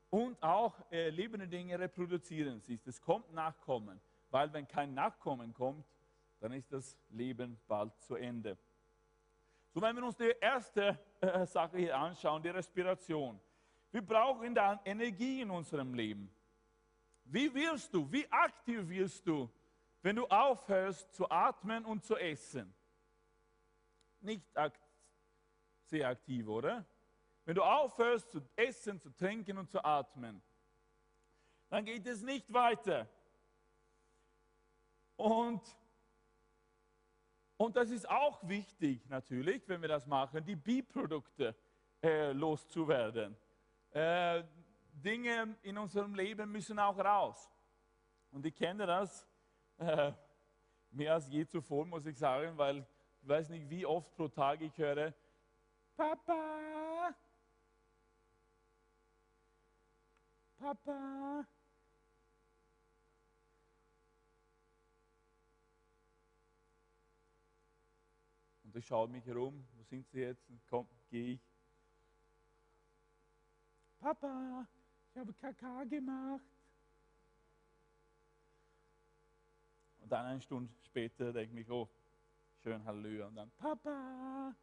Und 0.09 0.41
auch 0.43 0.75
äh, 0.91 1.09
lebende 1.09 1.47
Dinge 1.47 1.79
reproduzieren 1.79 2.59
sich. 2.59 2.85
Es 2.85 2.99
kommt 2.99 3.31
Nachkommen, 3.33 3.99
weil 4.29 4.51
wenn 4.51 4.67
kein 4.67 4.93
Nachkommen 4.93 5.53
kommt, 5.53 5.85
dann 6.39 6.51
ist 6.53 6.71
das 6.71 6.97
Leben 7.09 7.59
bald 7.67 7.93
zu 8.01 8.15
Ende. 8.15 8.57
So, 9.73 9.81
wenn 9.81 9.95
wir 9.95 10.03
uns 10.03 10.17
die 10.17 10.33
erste 10.41 10.99
äh, 11.21 11.45
Sache 11.45 11.77
hier 11.77 11.97
anschauen, 11.97 12.43
die 12.43 12.49
Respiration. 12.49 13.39
Wir 13.91 14.01
brauchen 14.01 14.53
dann 14.53 14.79
Energie 14.83 15.41
in 15.41 15.49
unserem 15.49 15.93
Leben. 15.93 16.29
Wie 17.25 17.53
wirst 17.53 17.93
du, 17.93 18.11
wie 18.11 18.29
aktiv 18.29 18.87
wirst 18.89 19.25
du, 19.25 19.49
wenn 20.01 20.17
du 20.17 20.25
aufhörst 20.27 21.13
zu 21.13 21.29
atmen 21.29 21.85
und 21.85 22.03
zu 22.03 22.17
essen? 22.17 22.73
Nicht 24.19 24.57
akt 24.57 24.81
sehr 25.85 26.07
aktiv, 26.07 26.47
oder? 26.47 26.85
Wenn 27.45 27.55
du 27.55 27.63
aufhörst 27.63 28.29
zu 28.31 28.41
essen, 28.55 28.99
zu 28.99 29.09
trinken 29.11 29.57
und 29.57 29.69
zu 29.69 29.83
atmen, 29.83 30.41
dann 31.69 31.85
geht 31.85 32.05
es 32.05 32.21
nicht 32.21 32.51
weiter. 32.51 33.07
Und, 35.15 35.61
und 37.57 37.75
das 37.75 37.89
ist 37.89 38.09
auch 38.09 38.47
wichtig 38.47 39.07
natürlich, 39.07 39.67
wenn 39.67 39.81
wir 39.81 39.89
das 39.89 40.05
machen, 40.05 40.43
die 40.43 40.55
Biprodukte 40.55 41.55
äh, 42.01 42.31
loszuwerden. 42.31 43.37
Äh, 43.91 44.43
Dinge 44.93 45.55
in 45.63 45.77
unserem 45.77 46.15
Leben 46.15 46.51
müssen 46.51 46.77
auch 46.79 46.97
raus. 46.97 47.49
Und 48.31 48.45
ich 48.45 48.55
kenne 48.55 48.85
das 48.85 49.27
äh, 49.77 50.11
mehr 50.91 51.13
als 51.13 51.29
je 51.29 51.45
zuvor, 51.45 51.85
muss 51.85 52.05
ich 52.05 52.17
sagen, 52.17 52.57
weil 52.57 52.85
ich 53.21 53.27
weiß 53.27 53.49
nicht, 53.49 53.69
wie 53.69 53.85
oft 53.85 54.13
pro 54.15 54.27
Tag 54.27 54.61
ich 54.61 54.77
höre, 54.77 55.13
Papa, 55.95 57.13
Papa. 60.61 61.43
Und 68.63 68.75
ich 68.75 68.85
schaue 68.85 69.07
mich 69.07 69.25
herum, 69.25 69.65
wo 69.75 69.83
sind 69.83 70.07
sie 70.11 70.19
jetzt? 70.19 70.45
Komm, 70.69 70.87
gehe 71.09 71.33
ich. 71.33 71.41
Papa, 73.99 74.67
ich 75.09 75.17
habe 75.17 75.33
Kaka 75.33 75.83
gemacht. 75.85 76.45
Und 79.99 80.11
dann 80.11 80.27
eine 80.27 80.41
Stunde 80.41 80.71
später 80.83 81.33
denke 81.33 81.59
ich, 81.59 81.69
oh, 81.71 81.89
schön 82.61 82.85
Halleluja. 82.85 83.27
Und 83.27 83.35
dann, 83.35 83.51
Papa, 83.57 84.55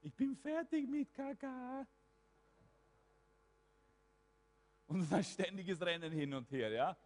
ich 0.00 0.14
bin 0.14 0.34
fertig 0.34 0.88
mit 0.88 1.12
Kaka. 1.12 1.86
Und 4.90 5.12
ein 5.12 5.22
ständiges 5.22 5.80
Rennen 5.80 6.10
hin 6.10 6.34
und 6.34 6.50
her, 6.50 6.68
ja. 6.68 6.96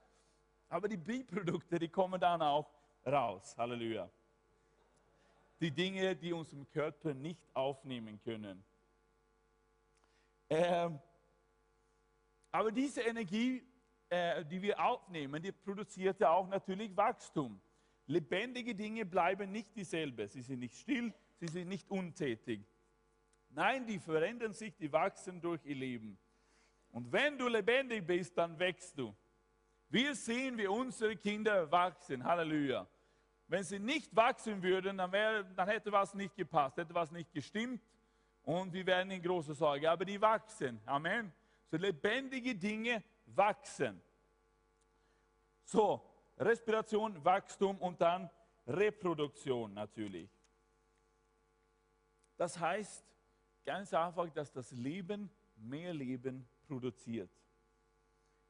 Aber 0.70 0.88
die 0.88 0.96
Biprodukte, 0.96 1.78
die 1.78 1.90
kommen 1.90 2.18
dann 2.18 2.40
auch 2.40 2.66
raus. 3.06 3.54
Halleluja. 3.58 4.08
Die 5.60 5.70
Dinge, 5.70 6.16
die 6.16 6.32
unseren 6.32 6.66
Körper 6.70 7.12
nicht 7.12 7.46
aufnehmen 7.52 8.18
können. 8.22 8.64
Ähm, 10.48 10.98
aber 12.50 12.72
diese 12.72 13.02
Energie, 13.02 13.62
äh, 14.08 14.46
die 14.46 14.62
wir 14.62 14.82
aufnehmen, 14.82 15.42
die 15.42 15.52
produziert 15.52 16.18
ja 16.20 16.30
auch 16.30 16.48
natürlich 16.48 16.96
Wachstum. 16.96 17.60
Lebendige 18.06 18.74
Dinge 18.74 19.04
bleiben 19.04 19.52
nicht 19.52 19.76
dieselbe. 19.76 20.26
Sie 20.26 20.40
sind 20.40 20.60
nicht 20.60 20.74
still, 20.74 21.12
sie 21.38 21.48
sind 21.48 21.68
nicht 21.68 21.90
untätig. 21.90 22.62
Nein, 23.50 23.86
die 23.86 23.98
verändern 23.98 24.54
sich, 24.54 24.74
die 24.74 24.90
wachsen 24.90 25.38
durch 25.42 25.62
ihr 25.66 25.76
Leben. 25.76 26.18
Und 26.94 27.10
wenn 27.10 27.36
du 27.36 27.48
lebendig 27.48 28.06
bist, 28.06 28.38
dann 28.38 28.56
wächst 28.56 28.96
du. 28.96 29.12
Wir 29.88 30.14
sehen, 30.14 30.56
wie 30.56 30.68
unsere 30.68 31.16
Kinder 31.16 31.68
wachsen. 31.68 32.22
Halleluja. 32.22 32.86
Wenn 33.48 33.64
sie 33.64 33.80
nicht 33.80 34.14
wachsen 34.14 34.62
würden, 34.62 34.98
dann, 34.98 35.10
wäre, 35.10 35.44
dann 35.56 35.66
hätte 35.66 35.90
was 35.90 36.14
nicht 36.14 36.36
gepasst, 36.36 36.76
hätte 36.76 36.94
was 36.94 37.10
nicht 37.10 37.32
gestimmt 37.32 37.82
und 38.44 38.72
wir 38.72 38.86
wären 38.86 39.10
in 39.10 39.20
großer 39.20 39.54
Sorge. 39.54 39.90
Aber 39.90 40.04
die 40.04 40.20
wachsen. 40.20 40.80
Amen. 40.86 41.32
So 41.68 41.76
lebendige 41.76 42.54
Dinge 42.54 43.02
wachsen. 43.26 44.00
So, 45.64 46.00
Respiration, 46.38 47.24
Wachstum 47.24 47.76
und 47.78 48.00
dann 48.00 48.30
Reproduktion 48.68 49.74
natürlich. 49.74 50.30
Das 52.36 52.56
heißt 52.56 53.04
ganz 53.64 53.92
einfach, 53.92 54.30
dass 54.30 54.52
das 54.52 54.70
Leben 54.70 55.28
mehr 55.56 55.92
Leben 55.92 56.46
produziert. 56.66 57.30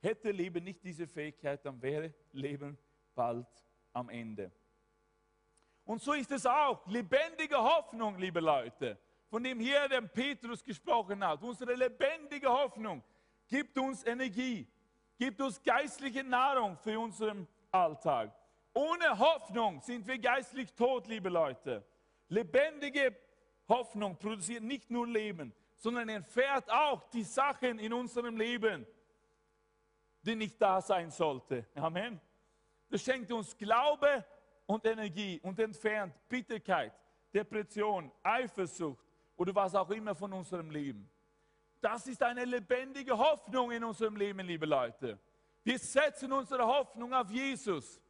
Hätte 0.01 0.31
Leben 0.31 0.65
nicht 0.65 0.83
diese 0.85 1.07
Fähigkeit, 1.07 1.65
dann 1.65 1.81
wäre 1.81 2.13
Leben 2.33 2.77
bald 3.15 3.47
am 3.93 4.09
Ende. 4.09 4.51
Und 5.85 6.03
so 6.03 6.13
ist 6.13 6.31
es 6.31 6.47
auch. 6.47 6.87
Lebendige 6.87 7.57
Hoffnung, 7.57 8.19
liebe 8.19 8.41
Leute, 8.41 8.99
von 9.29 9.43
dem 9.43 9.61
hier 9.61 9.89
der 9.89 10.01
Petrus 10.03 10.63
gesprochen 10.63 11.25
hat. 11.27 11.43
Unsere 11.43 11.75
lebendige 11.75 12.49
Hoffnung 12.49 13.03
gibt 13.47 13.79
uns 13.79 14.05
Energie, 14.05 14.67
gibt 15.19 15.41
uns 15.41 15.63
geistliche 15.63 16.25
Nahrung 16.25 16.77
für 16.79 16.99
unseren 16.99 17.47
Alltag. 17.71 18.35
Ohne 18.73 19.19
Hoffnung 19.19 19.81
sind 19.81 20.07
wir 20.07 20.19
geistlich 20.19 20.73
tot, 20.73 21.07
liebe 21.07 21.29
Leute. 21.29 21.85
Lebendige 22.29 23.17
Hoffnung 23.69 24.17
produziert 24.17 24.63
nicht 24.63 24.91
nur 24.91 25.07
Leben, 25.07 25.55
sondern 25.77 26.09
entfernt 26.09 26.71
auch 26.71 27.05
die 27.11 27.25
Sachen 27.25 27.79
in 27.79 27.93
unserem 27.93 28.37
Leben, 28.37 28.87
die 30.23 30.37
nicht 30.37 30.61
da 30.61 30.81
sein 30.81 31.11
sollten. 31.11 31.67
Amen. 31.75 32.21
Das 32.89 33.03
schenkt 33.03 33.31
uns 33.33 33.57
Glaube 33.57 34.25
und 34.67 34.85
Energie 34.87 35.41
und 35.43 35.59
entfernt 35.59 36.15
Bitterkeit, 36.29 36.93
Depression, 37.33 38.11
Eifersucht 38.23 39.05
oder 39.37 39.55
was 39.55 39.75
auch 39.75 39.91
immer 39.91 40.15
von 40.15 40.33
unserem 40.33 40.71
Leben. 40.71 41.09
Das 41.81 42.07
ist 42.07 42.23
eine 42.23 42.45
lebendige 42.45 43.17
Hoffnung 43.17 43.71
in 43.71 43.85
unserem 43.85 44.17
Leben, 44.17 44.41
liebe 44.41 44.65
Leute. 44.65 45.19
Wir 45.63 45.79
setzen 45.79 46.33
unsere 46.33 46.65
Hoffnung 46.65 47.13
auf 47.13 47.31
Jesus. 47.31 48.01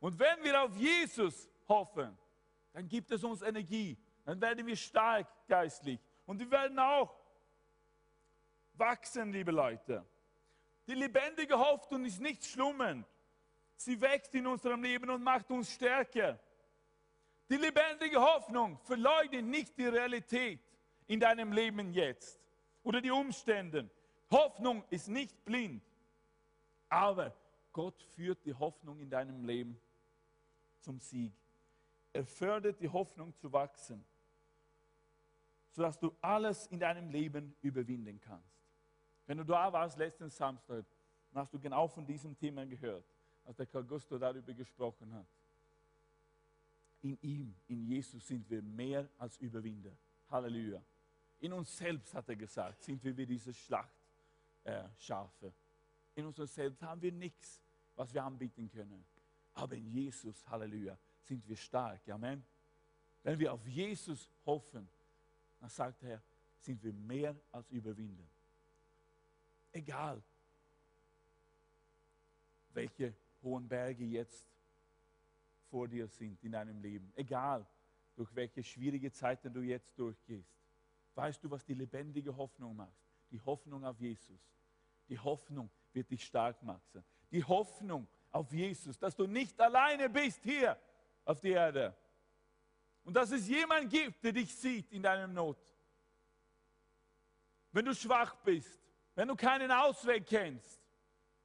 Und 0.00 0.18
wenn 0.18 0.42
wir 0.42 0.62
auf 0.62 0.76
Jesus 0.76 1.48
hoffen, 1.68 2.16
dann 2.72 2.88
gibt 2.88 3.10
es 3.10 3.22
uns 3.22 3.42
Energie. 3.42 3.96
Dann 4.24 4.40
werden 4.40 4.66
wir 4.66 4.76
stark 4.76 5.26
geistlich. 5.46 6.00
Und 6.30 6.38
wir 6.38 6.48
werden 6.48 6.78
auch 6.78 7.12
wachsen, 8.74 9.32
liebe 9.32 9.50
Leute. 9.50 10.06
Die 10.86 10.94
lebendige 10.94 11.58
Hoffnung 11.58 12.04
ist 12.04 12.20
nicht 12.20 12.44
schlummend. 12.44 13.04
Sie 13.74 14.00
wächst 14.00 14.32
in 14.36 14.46
unserem 14.46 14.80
Leben 14.80 15.10
und 15.10 15.24
macht 15.24 15.50
uns 15.50 15.72
stärker. 15.72 16.38
Die 17.48 17.56
lebendige 17.56 18.20
Hoffnung 18.20 18.78
verleugnet 18.78 19.44
nicht 19.44 19.76
die 19.76 19.88
Realität 19.88 20.60
in 21.08 21.18
deinem 21.18 21.52
Leben 21.52 21.92
jetzt 21.92 22.38
oder 22.84 23.00
die 23.00 23.10
Umstände. 23.10 23.90
Hoffnung 24.30 24.84
ist 24.88 25.08
nicht 25.08 25.44
blind, 25.44 25.82
aber 26.88 27.34
Gott 27.72 28.00
führt 28.14 28.44
die 28.44 28.54
Hoffnung 28.54 29.00
in 29.00 29.10
deinem 29.10 29.44
Leben 29.44 29.80
zum 30.78 31.00
Sieg. 31.00 31.32
Er 32.12 32.24
fördert 32.24 32.78
die 32.80 32.88
Hoffnung 32.88 33.34
zu 33.34 33.52
wachsen, 33.52 34.04
sodass 35.70 35.98
du 35.98 36.14
alles 36.20 36.66
in 36.68 36.80
deinem 36.80 37.08
Leben 37.10 37.54
überwinden 37.62 38.20
kannst. 38.20 38.60
Wenn 39.26 39.38
du 39.38 39.44
da 39.44 39.72
warst 39.72 39.96
letzten 39.96 40.28
Samstag, 40.28 40.84
dann 41.30 41.42
hast 41.42 41.54
du 41.54 41.58
genau 41.58 41.86
von 41.86 42.04
diesem 42.04 42.36
Thema 42.36 42.66
gehört, 42.66 43.04
als 43.44 43.56
der 43.56 43.66
Carl 43.66 43.84
Gusto 43.84 44.18
darüber 44.18 44.52
gesprochen 44.52 45.12
hat. 45.14 45.26
In 47.02 47.16
ihm, 47.22 47.54
in 47.68 47.82
Jesus 47.82 48.26
sind 48.26 48.48
wir 48.50 48.60
mehr 48.60 49.08
als 49.16 49.38
Überwinder. 49.38 49.92
Halleluja. 50.28 50.82
In 51.38 51.52
uns 51.52 51.76
selbst, 51.76 52.12
hat 52.12 52.28
er 52.28 52.36
gesagt, 52.36 52.82
sind 52.82 53.02
wir 53.02 53.16
wie 53.16 53.26
diese 53.26 53.54
Schlachtschafe. 53.54 55.46
Äh, 55.46 55.52
in 56.20 56.26
uns 56.26 56.36
selbst 56.52 56.82
haben 56.82 57.00
wir 57.00 57.12
nichts, 57.12 57.62
was 57.94 58.12
wir 58.12 58.22
anbieten 58.22 58.68
können. 58.68 59.04
Aber 59.54 59.74
in 59.76 59.86
Jesus, 59.86 60.46
Halleluja, 60.48 60.98
sind 61.22 61.46
wir 61.48 61.56
stark. 61.56 62.06
Amen. 62.08 62.44
Wenn 63.22 63.38
wir 63.38 63.52
auf 63.52 63.66
Jesus 63.66 64.28
hoffen, 64.44 64.88
dann 65.60 65.68
sagt 65.70 66.02
er, 66.02 66.22
sind 66.58 66.82
wir 66.82 66.92
mehr 66.92 67.36
als 67.52 67.70
Überwinder 67.70 68.24
egal, 69.72 70.22
welche 72.72 73.14
hohen 73.42 73.68
Berge 73.68 74.04
jetzt 74.04 74.46
vor 75.70 75.88
dir 75.88 76.06
sind 76.08 76.42
in 76.42 76.52
deinem 76.52 76.80
Leben. 76.80 77.12
Egal, 77.16 77.66
durch 78.16 78.34
welche 78.34 78.62
schwierige 78.62 79.10
Zeiten 79.12 79.52
du 79.52 79.60
jetzt 79.60 79.98
durchgehst. 79.98 80.52
Weißt 81.14 81.42
du, 81.42 81.50
was 81.50 81.64
die 81.64 81.74
lebendige 81.74 82.36
Hoffnung 82.36 82.76
macht? 82.76 82.96
Die 83.30 83.40
Hoffnung 83.40 83.84
auf 83.84 83.98
Jesus. 84.00 84.40
Die 85.08 85.18
Hoffnung 85.18 85.70
wird 85.92 86.10
dich 86.10 86.24
stark 86.24 86.62
machen. 86.62 87.04
Die 87.30 87.42
Hoffnung 87.44 88.06
auf 88.30 88.52
Jesus, 88.52 88.98
dass 88.98 89.14
du 89.14 89.26
nicht 89.26 89.60
alleine 89.60 90.08
bist 90.08 90.42
hier 90.42 90.76
auf 91.24 91.40
der 91.40 91.52
Erde. 91.52 91.96
Und 93.10 93.14
dass 93.14 93.32
es 93.32 93.48
jemand 93.48 93.90
gibt, 93.90 94.22
der 94.22 94.30
dich 94.30 94.54
sieht 94.54 94.92
in 94.92 95.02
deinem 95.02 95.34
Not. 95.34 95.58
Wenn 97.72 97.84
du 97.84 97.92
schwach 97.92 98.36
bist, 98.36 98.80
wenn 99.16 99.26
du 99.26 99.34
keinen 99.34 99.72
Ausweg 99.72 100.24
kennst. 100.24 100.80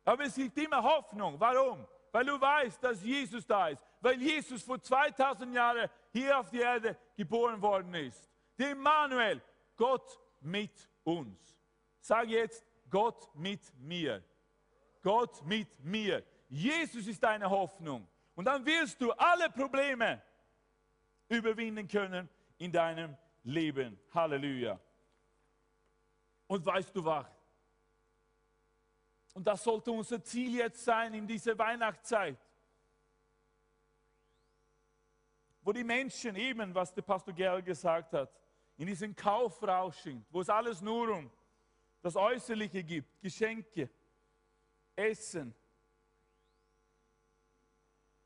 Aber 0.03 0.25
es 0.25 0.35
gibt 0.35 0.55
immer 0.59 0.83
Hoffnung. 0.83 1.39
Warum? 1.39 1.87
Weil 2.11 2.25
du 2.25 2.39
weißt, 2.39 2.83
dass 2.83 3.01
Jesus 3.01 3.47
da 3.47 3.69
ist. 3.69 3.83
Weil 3.99 4.21
Jesus 4.21 4.61
vor 4.61 4.79
2000 4.79 5.55
Jahren 5.55 5.89
hier 6.11 6.39
auf 6.39 6.51
der 6.51 6.61
Erde 6.61 6.97
geboren 7.17 7.59
worden 7.59 7.95
ist. 7.95 8.29
Der 8.59 8.69
Immanuel, 8.69 9.41
Gott 9.75 10.21
mit 10.41 10.87
uns. 11.03 11.57
Sag 11.99 12.27
jetzt, 12.27 12.63
Gott 12.91 13.33
mit 13.33 13.73
mir. 13.79 14.23
Gott 15.01 15.43
mit 15.43 15.83
mir. 15.83 16.23
Jesus 16.47 17.07
ist 17.07 17.23
deine 17.23 17.49
Hoffnung. 17.49 18.07
Und 18.35 18.45
dann 18.45 18.63
wirst 18.63 19.01
du 19.01 19.11
alle 19.13 19.49
Probleme 19.49 20.21
überwinden 21.35 21.87
können 21.87 22.29
in 22.57 22.71
deinem 22.71 23.15
Leben. 23.43 23.99
Halleluja. 24.13 24.79
Und 26.47 26.65
weißt 26.65 26.95
du 26.95 27.03
was? 27.03 27.27
Und 29.33 29.45
das 29.45 29.63
sollte 29.63 29.91
unser 29.91 30.23
Ziel 30.23 30.55
jetzt 30.55 30.83
sein 30.83 31.13
in 31.13 31.27
dieser 31.27 31.57
Weihnachtszeit. 31.57 32.37
Wo 35.61 35.73
die 35.73 35.83
Menschen 35.83 36.35
eben, 36.35 36.73
was 36.73 36.93
der 36.93 37.01
Pastor 37.01 37.33
Gerl 37.33 37.61
gesagt 37.61 38.13
hat, 38.13 38.31
in 38.77 38.87
diesem 38.87 39.15
Kaufrausch 39.15 39.97
sind, 39.97 40.25
wo 40.31 40.41
es 40.41 40.49
alles 40.49 40.81
nur 40.81 41.09
um 41.09 41.31
das 42.01 42.15
Äußerliche 42.15 42.83
gibt, 42.83 43.19
Geschenke, 43.21 43.89
Essen, 44.95 45.53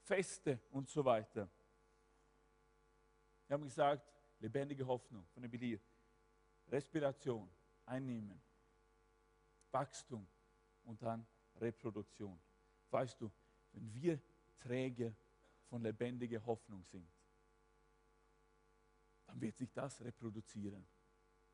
Feste 0.03 0.59
und 0.71 0.89
so 0.89 1.03
weiter. 1.05 1.47
Wir 3.49 3.55
haben 3.55 3.63
gesagt, 3.63 4.07
lebendige 4.41 4.85
Hoffnung 4.85 5.25
von 5.33 5.41
der 5.41 5.49
Bedir. 5.49 5.79
Respiration, 6.67 7.49
einnehmen, 7.83 8.39
Wachstum 9.71 10.27
und 10.83 11.01
dann 11.01 11.25
Reproduktion. 11.59 12.39
Weißt 12.91 13.19
du, 13.19 13.31
wenn 13.73 13.91
wir 13.91 14.19
Träger 14.59 15.11
von 15.67 15.81
lebendiger 15.81 16.45
Hoffnung 16.45 16.83
sind, 16.83 17.09
dann 19.25 19.41
wird 19.41 19.57
sich 19.57 19.71
das 19.73 19.99
reproduzieren. 19.99 20.85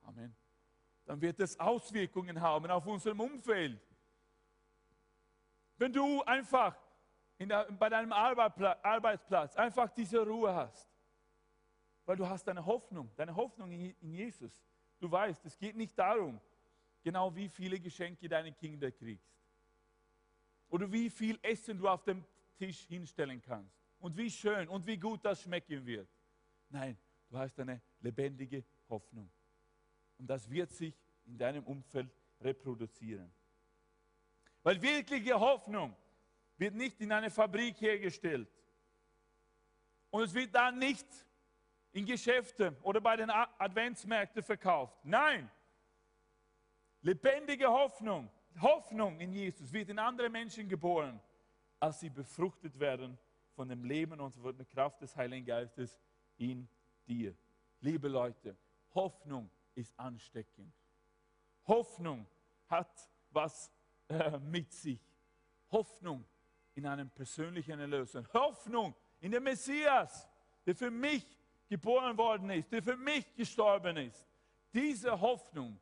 Amen. 0.01 0.35
Dann 1.05 1.21
wird 1.21 1.39
es 1.39 1.57
Auswirkungen 1.57 2.41
haben 2.41 2.69
auf 2.71 2.85
unserem 2.87 3.21
Umfeld. 3.21 3.79
Wenn 5.77 5.93
du 5.93 6.21
einfach 6.23 6.77
der, 7.39 7.71
bei 7.71 7.87
deinem 7.87 8.11
Arbeitsplatz 8.11 9.55
einfach 9.55 9.89
diese 9.91 10.25
Ruhe 10.27 10.53
hast, 10.53 10.89
weil 12.05 12.17
du 12.17 12.27
hast 12.27 12.43
deine 12.45 12.65
Hoffnung, 12.65 13.11
deine 13.15 13.35
Hoffnung 13.35 13.71
in 13.71 14.13
Jesus. 14.13 14.63
Du 14.99 15.11
weißt, 15.11 15.45
es 15.45 15.57
geht 15.57 15.75
nicht 15.75 15.97
darum, 15.97 16.39
genau 17.03 17.35
wie 17.35 17.49
viele 17.49 17.79
Geschenke 17.79 18.29
deine 18.29 18.51
Kinder 18.51 18.91
kriegst. 18.91 19.33
Oder 20.69 20.91
wie 20.91 21.09
viel 21.09 21.39
Essen 21.41 21.77
du 21.77 21.87
auf 21.87 22.03
dem 22.03 22.23
Tisch 22.57 22.81
hinstellen 22.87 23.41
kannst. 23.41 23.75
Und 23.99 24.15
wie 24.17 24.29
schön 24.29 24.67
und 24.67 24.85
wie 24.85 24.97
gut 24.97 25.23
das 25.23 25.41
schmecken 25.41 25.85
wird. 25.85 26.07
Nein, 26.69 26.97
du 27.29 27.37
hast 27.37 27.59
eine 27.59 27.81
lebendige 28.01 28.63
Hoffnung. 28.89 29.29
Und 30.17 30.27
das 30.27 30.49
wird 30.49 30.71
sich 30.71 30.93
in 31.25 31.37
deinem 31.37 31.63
Umfeld 31.63 32.09
reproduzieren. 32.41 33.31
Weil 34.63 34.81
wirkliche 34.81 35.39
Hoffnung 35.39 35.95
wird 36.57 36.75
nicht 36.75 36.99
in 37.01 37.11
einer 37.11 37.29
Fabrik 37.29 37.79
hergestellt. 37.81 38.49
Und 40.09 40.23
es 40.23 40.33
wird 40.33 40.53
dann 40.55 40.79
nicht 40.79 41.05
in 41.95 42.05
Geschäften 42.05 42.75
oder 42.81 42.99
bei 42.99 43.15
den 43.15 43.29
Adventsmärkten 43.29 44.43
verkauft. 44.43 44.97
Nein, 45.03 45.49
lebendige 47.01 47.67
Hoffnung, 47.69 48.29
Hoffnung 48.59 49.17
in 49.21 49.31
Jesus 49.31 49.71
wird 49.71 49.87
in 49.87 49.97
andere 49.97 50.29
Menschen 50.29 50.67
geboren, 50.67 51.21
als 51.79 52.01
sie 52.01 52.09
befruchtet 52.09 52.77
werden 52.77 53.17
von 53.55 53.69
dem 53.69 53.85
Leben 53.85 54.19
und 54.19 54.35
von 54.35 54.57
der 54.57 54.65
Kraft 54.65 55.01
des 55.01 55.15
Heiligen 55.15 55.45
Geistes 55.45 55.97
in 56.35 56.67
dir. 57.07 57.33
Liebe 57.79 58.09
Leute, 58.09 58.57
Hoffnung 58.93 59.49
ist 59.73 59.97
ansteckend. 59.97 60.73
Hoffnung 61.65 62.27
hat 62.67 63.09
was 63.31 63.71
äh, 64.09 64.37
mit 64.39 64.73
sich. 64.73 64.99
Hoffnung 65.71 66.25
in 66.73 66.85
einem 66.85 67.09
persönlichen 67.09 67.79
Erlöser. 67.79 68.25
Hoffnung 68.33 68.93
in 69.21 69.31
den 69.31 69.43
Messias, 69.43 70.27
der 70.65 70.75
für 70.75 70.91
mich 70.91 71.34
geboren 71.67 72.17
worden 72.17 72.49
ist, 72.51 72.71
der 72.71 72.81
für 72.81 72.97
mich 72.97 73.33
gestorben 73.33 73.97
ist. 73.97 74.25
Diese 74.73 75.19
Hoffnung, 75.19 75.79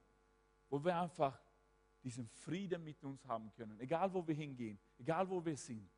wo 0.70 0.84
wir 0.84 1.00
einfach 1.00 1.40
diesen 2.04 2.28
Frieden 2.28 2.84
mit 2.84 3.04
uns 3.04 3.26
haben 3.26 3.52
können, 3.54 3.80
egal 3.80 4.14
wo 4.14 4.26
wir 4.28 4.36
hingehen, 4.36 4.78
egal 4.98 5.30
wo 5.30 5.44
wir 5.44 5.56
sind, 5.56 5.90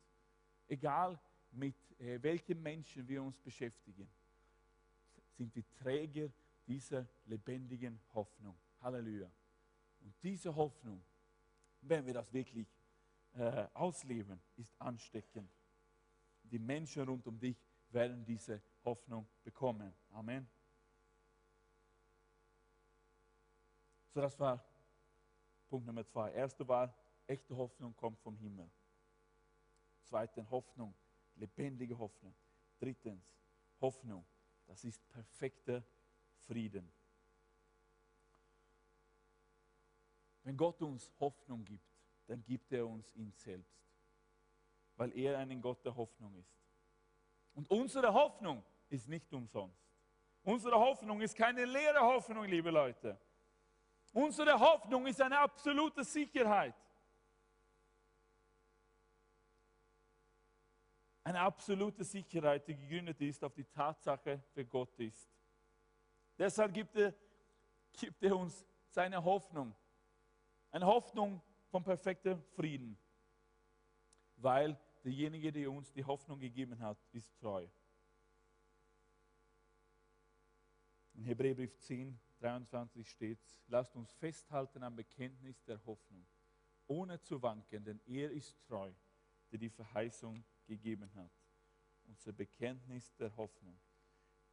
egal 0.68 1.18
mit 1.50 1.76
äh, 1.98 2.22
welchen 2.22 2.62
Menschen 2.62 3.06
wir 3.08 3.22
uns 3.22 3.38
beschäftigen, 3.38 4.08
sind 5.36 5.54
die 5.54 5.64
Träger 5.64 6.30
dieser 6.66 7.06
lebendigen 7.26 8.00
Hoffnung. 8.14 8.56
Halleluja. 8.80 9.30
Und 10.00 10.14
diese 10.22 10.54
Hoffnung, 10.54 11.02
wenn 11.80 12.06
wir 12.06 12.14
das 12.14 12.32
wirklich 12.32 12.68
äh, 13.34 13.66
ausleben, 13.74 14.40
ist 14.56 14.74
ansteckend. 14.80 15.50
Die 16.42 16.58
Menschen 16.58 17.02
rund 17.02 17.26
um 17.26 17.38
dich 17.38 17.56
werden 17.90 18.24
diese 18.24 18.62
Hoffnung 18.86 19.26
bekommen. 19.44 19.92
Amen. 20.12 20.48
So, 24.14 24.22
das 24.22 24.38
war 24.40 24.64
Punkt 25.68 25.86
Nummer 25.86 26.06
zwei. 26.06 26.32
Erste 26.32 26.66
war, 26.66 26.94
echte 27.26 27.54
Hoffnung 27.54 27.94
kommt 27.96 28.18
vom 28.20 28.36
Himmel. 28.38 28.70
Zweitens, 30.04 30.48
Hoffnung, 30.50 30.94
lebendige 31.34 31.98
Hoffnung. 31.98 32.34
Drittens, 32.78 33.36
Hoffnung, 33.80 34.24
das 34.66 34.84
ist 34.84 35.06
perfekter 35.10 35.82
Frieden. 36.46 36.90
Wenn 40.44 40.56
Gott 40.56 40.80
uns 40.80 41.10
Hoffnung 41.18 41.64
gibt, 41.64 41.84
dann 42.28 42.42
gibt 42.44 42.72
er 42.72 42.86
uns 42.86 43.12
ihn 43.16 43.32
selbst, 43.32 43.76
weil 44.96 45.12
er 45.18 45.38
ein 45.38 45.60
Gott 45.60 45.84
der 45.84 45.94
Hoffnung 45.96 46.34
ist. 46.36 46.56
Und 47.54 47.68
unsere 47.70 48.14
Hoffnung 48.14 48.62
ist 48.88 49.08
nicht 49.08 49.32
umsonst. 49.32 49.86
Unsere 50.42 50.76
Hoffnung 50.76 51.20
ist 51.20 51.34
keine 51.34 51.64
leere 51.64 52.00
Hoffnung, 52.00 52.44
liebe 52.44 52.70
Leute. 52.70 53.18
Unsere 54.12 54.58
Hoffnung 54.58 55.06
ist 55.06 55.20
eine 55.20 55.38
absolute 55.38 56.04
Sicherheit. 56.04 56.74
Eine 61.24 61.40
absolute 61.40 62.04
Sicherheit, 62.04 62.68
die 62.68 62.76
gegründet 62.76 63.20
ist 63.20 63.42
auf 63.42 63.52
die 63.52 63.64
Tatsache, 63.64 64.40
wer 64.54 64.64
Gott 64.64 64.96
ist. 65.00 65.28
Deshalb 66.38 66.72
gibt 66.72 66.94
er, 66.94 67.12
gibt 67.92 68.22
er 68.22 68.36
uns 68.36 68.64
seine 68.88 69.22
Hoffnung. 69.22 69.74
Eine 70.70 70.86
Hoffnung 70.86 71.42
von 71.70 71.82
perfektem 71.82 72.40
Frieden. 72.54 72.96
Weil 74.36 74.78
derjenige, 75.02 75.50
der 75.50 75.70
uns 75.70 75.92
die 75.92 76.04
Hoffnung 76.04 76.38
gegeben 76.38 76.78
hat, 76.78 76.98
ist 77.12 77.36
treu. 77.40 77.66
In 81.16 81.24
Hebräerbrief 81.24 81.78
10, 81.78 82.18
23 82.40 83.08
steht, 83.08 83.38
lasst 83.68 83.96
uns 83.96 84.12
festhalten 84.12 84.82
am 84.82 84.94
Bekenntnis 84.94 85.64
der 85.64 85.82
Hoffnung, 85.86 86.26
ohne 86.86 87.18
zu 87.22 87.40
wanken, 87.40 87.82
denn 87.82 88.00
er 88.06 88.30
ist 88.30 88.62
treu, 88.66 88.92
der 89.50 89.58
die 89.58 89.70
Verheißung 89.70 90.44
gegeben 90.66 91.10
hat. 91.14 91.30
Unser 92.06 92.32
Bekenntnis 92.32 93.14
der 93.16 93.34
Hoffnung. 93.34 93.80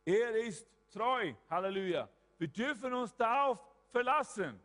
Er 0.05 0.37
ist 0.37 0.65
treu, 0.89 1.33
Halleluja. 1.49 2.09
Wir 2.37 2.47
dürfen 2.47 2.93
uns 2.93 3.13
darauf 3.15 3.59
verlassen. 3.89 4.57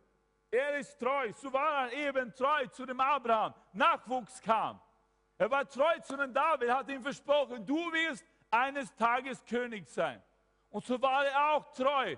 Er 0.49 0.77
ist 0.77 0.97
treu. 0.97 1.33
So 1.33 1.51
war 1.51 1.91
er 1.91 2.07
eben 2.07 2.33
treu 2.33 2.65
zu 2.67 2.85
dem 2.85 2.99
Abraham. 2.99 3.53
Nachwuchs 3.73 4.41
kam. 4.41 4.79
Er 5.37 5.51
war 5.51 5.67
treu 5.67 5.99
zu 5.99 6.15
dem 6.15 6.33
David, 6.33 6.71
hat 6.71 6.89
ihm 6.89 7.01
versprochen, 7.01 7.65
du 7.65 7.75
wirst 7.75 8.25
eines 8.49 8.93
Tages 8.95 9.45
König 9.45 9.87
sein. 9.87 10.23
Und 10.69 10.85
so 10.85 11.01
war 11.01 11.25
er 11.25 11.55
auch 11.55 11.73
treu 11.73 12.15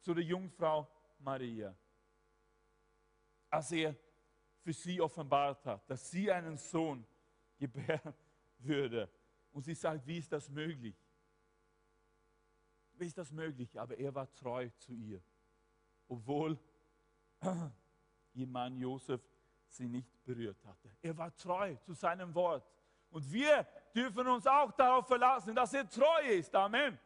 zu 0.00 0.14
der 0.14 0.24
Jungfrau 0.24 0.88
Maria. 1.18 1.74
Als 3.50 3.72
er 3.72 3.96
für 4.60 4.72
sie 4.72 5.00
offenbart 5.00 5.64
hat, 5.66 5.88
dass 5.90 6.10
sie 6.10 6.30
einen 6.30 6.56
Sohn 6.56 7.04
gebären 7.58 8.14
würde. 8.58 9.10
Und 9.52 9.64
sie 9.64 9.74
sagt, 9.74 10.06
wie 10.06 10.18
ist 10.18 10.30
das 10.32 10.48
möglich? 10.48 10.96
Wie 12.94 13.06
ist 13.06 13.18
das 13.18 13.32
möglich? 13.32 13.78
Aber 13.80 13.96
er 13.98 14.14
war 14.14 14.32
treu 14.34 14.68
zu 14.76 14.92
ihr. 14.92 15.22
Obwohl 16.06 16.58
ihr 18.34 18.46
Mann 18.46 18.76
Josef 18.76 19.22
sie 19.66 19.88
nicht 19.88 20.22
berührt 20.24 20.64
hatte. 20.64 20.90
Er 21.00 21.16
war 21.16 21.34
treu 21.34 21.74
zu 21.76 21.94
seinem 21.94 22.34
Wort. 22.34 22.70
Und 23.10 23.32
wir 23.32 23.66
dürfen 23.94 24.26
uns 24.26 24.46
auch 24.46 24.72
darauf 24.72 25.06
verlassen, 25.06 25.54
dass 25.54 25.72
er 25.74 25.88
treu 25.88 26.20
ist. 26.28 26.54
Amen. 26.54 26.98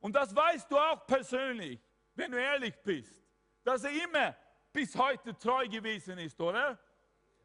Und 0.00 0.14
das 0.14 0.34
weißt 0.34 0.70
du 0.70 0.78
auch 0.78 1.06
persönlich, 1.06 1.80
wenn 2.14 2.30
du 2.30 2.40
ehrlich 2.40 2.74
bist, 2.82 3.22
dass 3.64 3.84
er 3.84 3.90
immer 3.90 4.34
bis 4.72 4.96
heute 4.96 5.36
treu 5.38 5.68
gewesen 5.68 6.18
ist, 6.18 6.40
oder? 6.40 6.78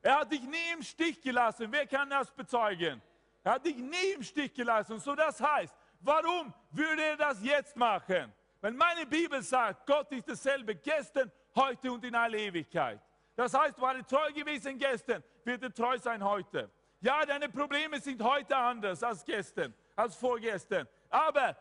Er 0.01 0.19
hat 0.19 0.31
dich 0.31 0.41
nie 0.41 0.71
im 0.73 0.81
Stich 0.81 1.21
gelassen. 1.21 1.67
Wer 1.69 1.85
kann 1.85 2.09
das 2.09 2.31
bezeugen? 2.31 3.01
Er 3.43 3.53
hat 3.53 3.65
dich 3.65 3.77
nie 3.77 4.11
im 4.15 4.23
Stich 4.23 4.53
gelassen. 4.53 4.99
So 4.99 5.15
das 5.15 5.39
heißt, 5.39 5.75
warum 5.99 6.53
würde 6.71 7.01
er 7.01 7.17
das 7.17 7.41
jetzt 7.43 7.75
machen? 7.75 8.33
Wenn 8.61 8.75
meine 8.75 9.05
Bibel 9.05 9.41
sagt, 9.41 9.85
Gott 9.85 10.11
ist 10.11 10.27
dasselbe 10.27 10.75
gestern, 10.75 11.31
heute 11.55 11.91
und 11.91 12.03
in 12.03 12.15
alle 12.15 12.39
Ewigkeit. 12.39 13.01
Das 13.35 13.53
heißt, 13.53 13.79
war 13.79 13.95
er 13.95 14.05
treu 14.05 14.31
gewesen 14.33 14.77
gestern, 14.77 15.23
wird 15.43 15.61
er 15.63 15.73
treu 15.73 15.97
sein 15.97 16.23
heute. 16.23 16.69
Ja, 16.99 17.25
deine 17.25 17.49
Probleme 17.49 17.99
sind 17.99 18.21
heute 18.21 18.55
anders 18.55 19.03
als 19.03 19.23
gestern, 19.23 19.73
als 19.95 20.15
vorgestern. 20.15 20.87
Aber 21.09 21.55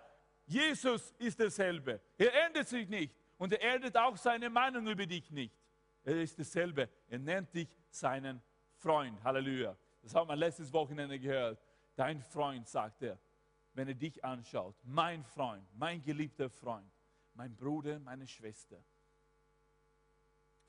Jesus 0.46 1.12
ist 1.18 1.38
dasselbe. 1.38 2.00
Er 2.16 2.46
ändert 2.46 2.68
sich 2.68 2.88
nicht 2.88 3.14
und 3.36 3.52
er 3.52 3.74
ändert 3.74 3.96
auch 3.96 4.16
seine 4.16 4.48
Meinung 4.48 4.86
über 4.86 5.04
dich 5.04 5.30
nicht. 5.30 5.54
Er 6.04 6.20
ist 6.20 6.38
dasselbe. 6.38 6.88
Er 7.08 7.18
nennt 7.18 7.52
dich 7.52 7.68
seinen 7.90 8.40
Freund. 8.76 9.22
Halleluja. 9.22 9.76
Das 10.02 10.14
haben 10.14 10.28
wir 10.28 10.36
letztes 10.36 10.72
Wochenende 10.72 11.18
gehört. 11.18 11.60
Dein 11.96 12.20
Freund, 12.20 12.68
sagt 12.68 13.02
er, 13.02 13.18
wenn 13.74 13.88
er 13.88 13.94
dich 13.94 14.24
anschaut. 14.24 14.76
Mein 14.84 15.24
Freund, 15.24 15.66
mein 15.74 16.02
geliebter 16.02 16.48
Freund, 16.48 16.90
mein 17.34 17.54
Bruder, 17.56 17.98
meine 17.98 18.26
Schwester, 18.26 18.82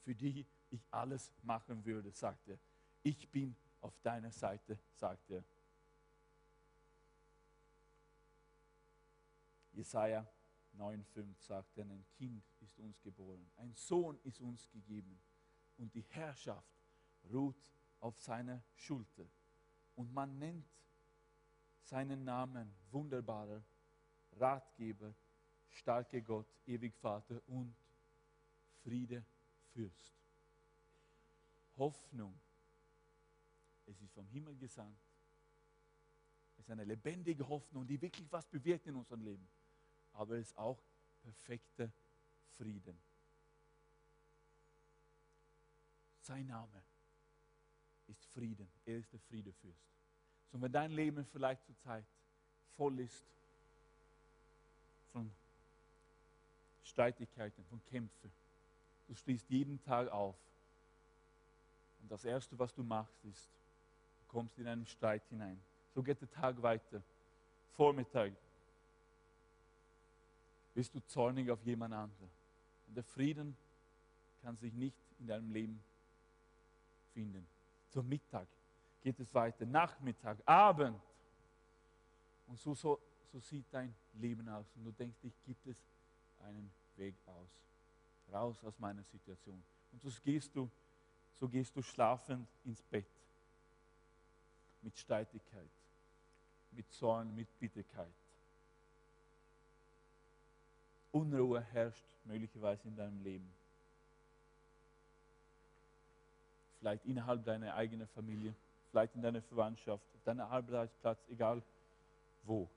für 0.04 0.16
die 0.16 0.46
ich 0.70 0.82
alles 0.92 1.32
machen 1.44 1.86
würde, 1.86 2.12
sagt 2.12 2.50
er. 2.50 2.58
Ich 3.04 3.30
bin 3.30 3.56
auf 3.82 4.00
deiner 4.02 4.32
Seite, 4.32 4.80
sagt 4.94 5.30
er. 5.30 5.44
Jesaja 9.72 10.28
9,5 10.78 11.36
sagt 11.40 11.78
er, 11.78 11.86
ein 11.86 12.06
Kind 12.18 12.44
ist 12.62 12.80
uns 12.80 13.02
geboren, 13.02 13.50
ein 13.58 13.74
Sohn 13.74 14.20
ist 14.24 14.40
uns 14.42 14.70
gegeben 14.72 15.20
und 15.78 15.94
die 15.94 16.02
Herrschaft 16.10 16.82
ruht 17.32 17.72
auf 18.00 18.20
seiner 18.20 18.62
Schulter. 18.76 19.26
Und 19.96 20.14
man 20.14 20.38
nennt 20.38 20.68
seinen 21.82 22.24
Namen 22.24 22.74
wunderbarer 22.92 23.64
Ratgeber, 24.34 25.14
starker 25.70 26.22
Gott, 26.22 26.48
ewig 26.66 26.96
Vater 26.96 27.42
und 27.48 27.76
Friede 28.84 29.24
Fürst. 29.74 30.14
Hoffnung. 31.78 32.40
Es 33.88 34.02
ist 34.02 34.14
vom 34.14 34.28
Himmel 34.28 34.56
gesandt. 34.58 35.00
Es 36.58 36.66
ist 36.66 36.70
eine 36.70 36.84
lebendige 36.84 37.48
Hoffnung, 37.48 37.88
die 37.88 38.02
wirklich 38.02 38.32
was 38.32 38.46
bewirkt 38.46 38.86
in 38.88 38.96
unserem 38.96 39.22
Leben. 39.22 39.48
Aber 40.14 40.36
es 40.36 40.48
ist 40.48 40.58
auch 40.58 40.82
perfekter 41.22 41.92
Frieden. 42.58 43.00
Sein 46.22 46.48
Name 46.48 46.84
ist 48.08 48.26
Frieden. 48.34 48.68
Er 48.86 48.98
ist 48.98 49.12
der 49.14 49.20
Friedefürst. 49.22 49.88
So, 50.52 50.62
wenn 50.62 50.72
dein 50.72 50.92
Leben 50.92 51.26
vielleicht 51.26 51.64
zurzeit 51.66 52.06
voll 52.76 53.00
ist 53.00 53.24
von 55.12 55.32
Streitigkeiten, 56.84 57.64
von 57.66 57.84
Kämpfen, 57.86 58.32
du 59.08 59.16
stehst 59.16 59.50
jeden 59.50 59.82
Tag 59.84 60.10
auf 60.10 60.36
und 62.02 62.12
das 62.12 62.26
Erste, 62.26 62.58
was 62.58 62.74
du 62.74 62.84
machst, 62.84 63.24
ist, 63.26 63.50
kommst 64.28 64.58
in 64.60 64.68
einen 64.68 64.86
Streit 64.86 65.24
hinein. 65.30 65.60
So 65.94 66.04
geht 66.04 66.22
der 66.22 66.30
Tag 66.30 66.62
weiter. 66.62 67.02
Vormittag 67.76 68.34
bist 70.74 70.94
du 70.94 71.00
zornig 71.08 71.50
auf 71.50 71.64
jemand 71.64 71.94
anderen. 71.94 72.30
Und 72.88 72.96
der 72.96 73.04
Frieden 73.04 73.56
kann 74.44 74.56
sich 74.58 74.74
nicht 74.74 74.96
in 75.20 75.28
deinem 75.28 75.52
Leben 75.52 75.84
finden. 77.14 77.48
Zum 77.90 78.08
Mittag 78.08 78.48
geht 79.02 79.20
es 79.20 79.34
weiter, 79.34 79.66
Nachmittag, 79.66 80.38
Abend. 80.46 81.00
Und 82.48 82.60
so, 82.60 82.74
so, 82.76 83.00
so 83.32 83.40
sieht 83.40 83.66
dein 83.72 83.94
Leben 84.20 84.48
aus. 84.50 84.66
Und 84.76 84.86
du 84.86 84.92
denkst, 84.92 85.18
dich 85.24 85.34
gibt 85.46 85.66
es 85.66 85.78
einen 86.44 86.70
Weg 86.96 87.16
aus. 87.26 87.50
Raus 88.32 88.64
aus 88.64 88.78
meiner 88.78 89.04
Situation. 89.04 89.64
Und 89.92 90.02
so 90.02 90.10
gehst 90.24 90.56
du, 90.56 90.70
so 91.40 91.48
gehst 91.48 91.76
du 91.76 91.82
schlafend 91.82 92.48
ins 92.66 92.82
Bett. 92.84 93.08
Mit 94.82 94.98
Streitigkeit, 94.98 95.70
mit 96.72 96.90
Zorn, 96.92 97.34
mit 97.36 97.48
Bitterkeit. 97.60 98.14
Unruhe 101.12 101.62
herrscht 101.62 102.06
möglicherweise 102.26 102.88
in 102.88 102.96
deinem 102.96 103.22
Leben. 103.24 103.52
vielleicht 106.80 107.06
innerhalb 107.06 107.44
deiner 107.44 107.76
eigenen 107.76 108.08
Familie, 108.08 108.56
vielleicht 108.92 109.16
in 109.16 109.22
deiner 109.22 109.42
Verwandtschaft, 109.42 110.04
auf 110.16 110.24
deinem 110.24 110.42
Arbeitsplatz, 110.42 111.20
egal 111.30 111.62
wo. 112.44 112.70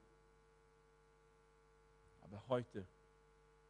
Aber 2.23 2.43
heute 2.49 2.85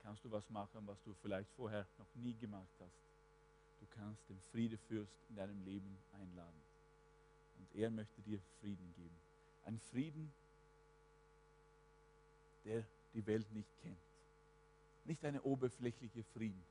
kannst 0.03 0.24
du 0.24 0.31
was 0.31 0.49
machen, 0.51 0.87
was 0.87 1.03
du 1.03 1.14
vielleicht 1.22 1.51
vorher 1.57 1.87
noch 1.99 2.14
nie 2.14 2.35
gemacht 2.35 2.72
hast. 2.81 3.01
Du 3.81 3.87
kannst 3.95 4.28
den 4.28 4.41
Friedefürst 4.51 5.12
in 5.28 5.37
deinem 5.37 5.62
Leben 5.64 5.99
einladen. 6.12 6.70
Und 7.61 7.80
er 7.80 7.90
möchte 7.90 8.20
dir 8.22 8.40
Frieden 8.61 8.94
geben. 8.96 9.16
Ein 9.66 9.78
Frieden, 9.92 10.32
der 12.64 12.84
die 13.14 13.26
Welt 13.26 13.50
nicht 13.52 13.68
kennt. 13.82 13.98
Nicht 15.04 15.24
eine 15.24 15.42
oberflächliche 15.42 16.22
Frieden, 16.34 16.62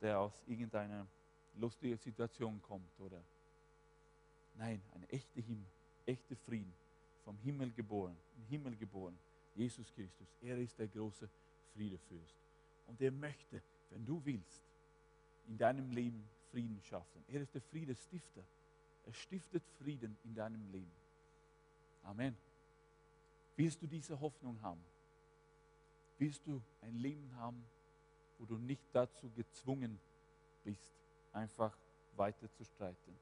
der 0.00 0.20
aus 0.20 0.32
irgendeiner 0.46 1.06
lustigen 1.56 1.96
Situation 1.98 2.60
kommt, 2.62 3.00
oder? 3.00 3.20
Nein, 4.56 4.80
ein 4.94 5.08
echter 5.10 5.40
Himmel, 5.40 5.66
echter 6.06 6.36
Frieden, 6.36 6.72
vom 7.24 7.36
Himmel 7.38 7.70
geboren, 7.72 8.16
im 8.36 8.44
Himmel 8.46 8.76
geboren, 8.76 9.18
Jesus 9.54 9.92
Christus. 9.94 10.28
Er 10.42 10.58
ist 10.58 10.78
der 10.78 10.88
große 10.88 11.28
Friedefürst. 11.74 12.36
Und 12.86 13.00
er 13.00 13.10
möchte, 13.10 13.60
wenn 13.90 14.04
du 14.04 14.20
willst, 14.24 14.62
in 15.48 15.58
deinem 15.58 15.90
Leben 15.92 16.28
Frieden 16.50 16.80
schaffen. 16.82 17.24
Er 17.28 17.42
ist 17.42 17.54
der 17.54 17.62
Friedestifter. 17.62 18.42
Er 19.06 19.12
stiftet 19.12 19.62
Frieden 19.78 20.16
in 20.24 20.34
deinem 20.34 20.70
Leben. 20.70 20.92
Amen. 22.02 22.36
Willst 23.56 23.82
du 23.82 23.86
diese 23.86 24.18
Hoffnung 24.18 24.60
haben? 24.62 24.82
Willst 26.18 26.46
du 26.46 26.60
ein 26.82 26.96
Leben 26.96 27.34
haben, 27.36 27.64
wo 28.38 28.44
du 28.44 28.56
nicht 28.56 28.82
dazu 28.92 29.30
gezwungen 29.30 29.98
bist, 30.64 30.90
einfach 31.32 31.76
weiter 32.16 32.50
zu 32.52 32.64
streiten. 32.64 33.16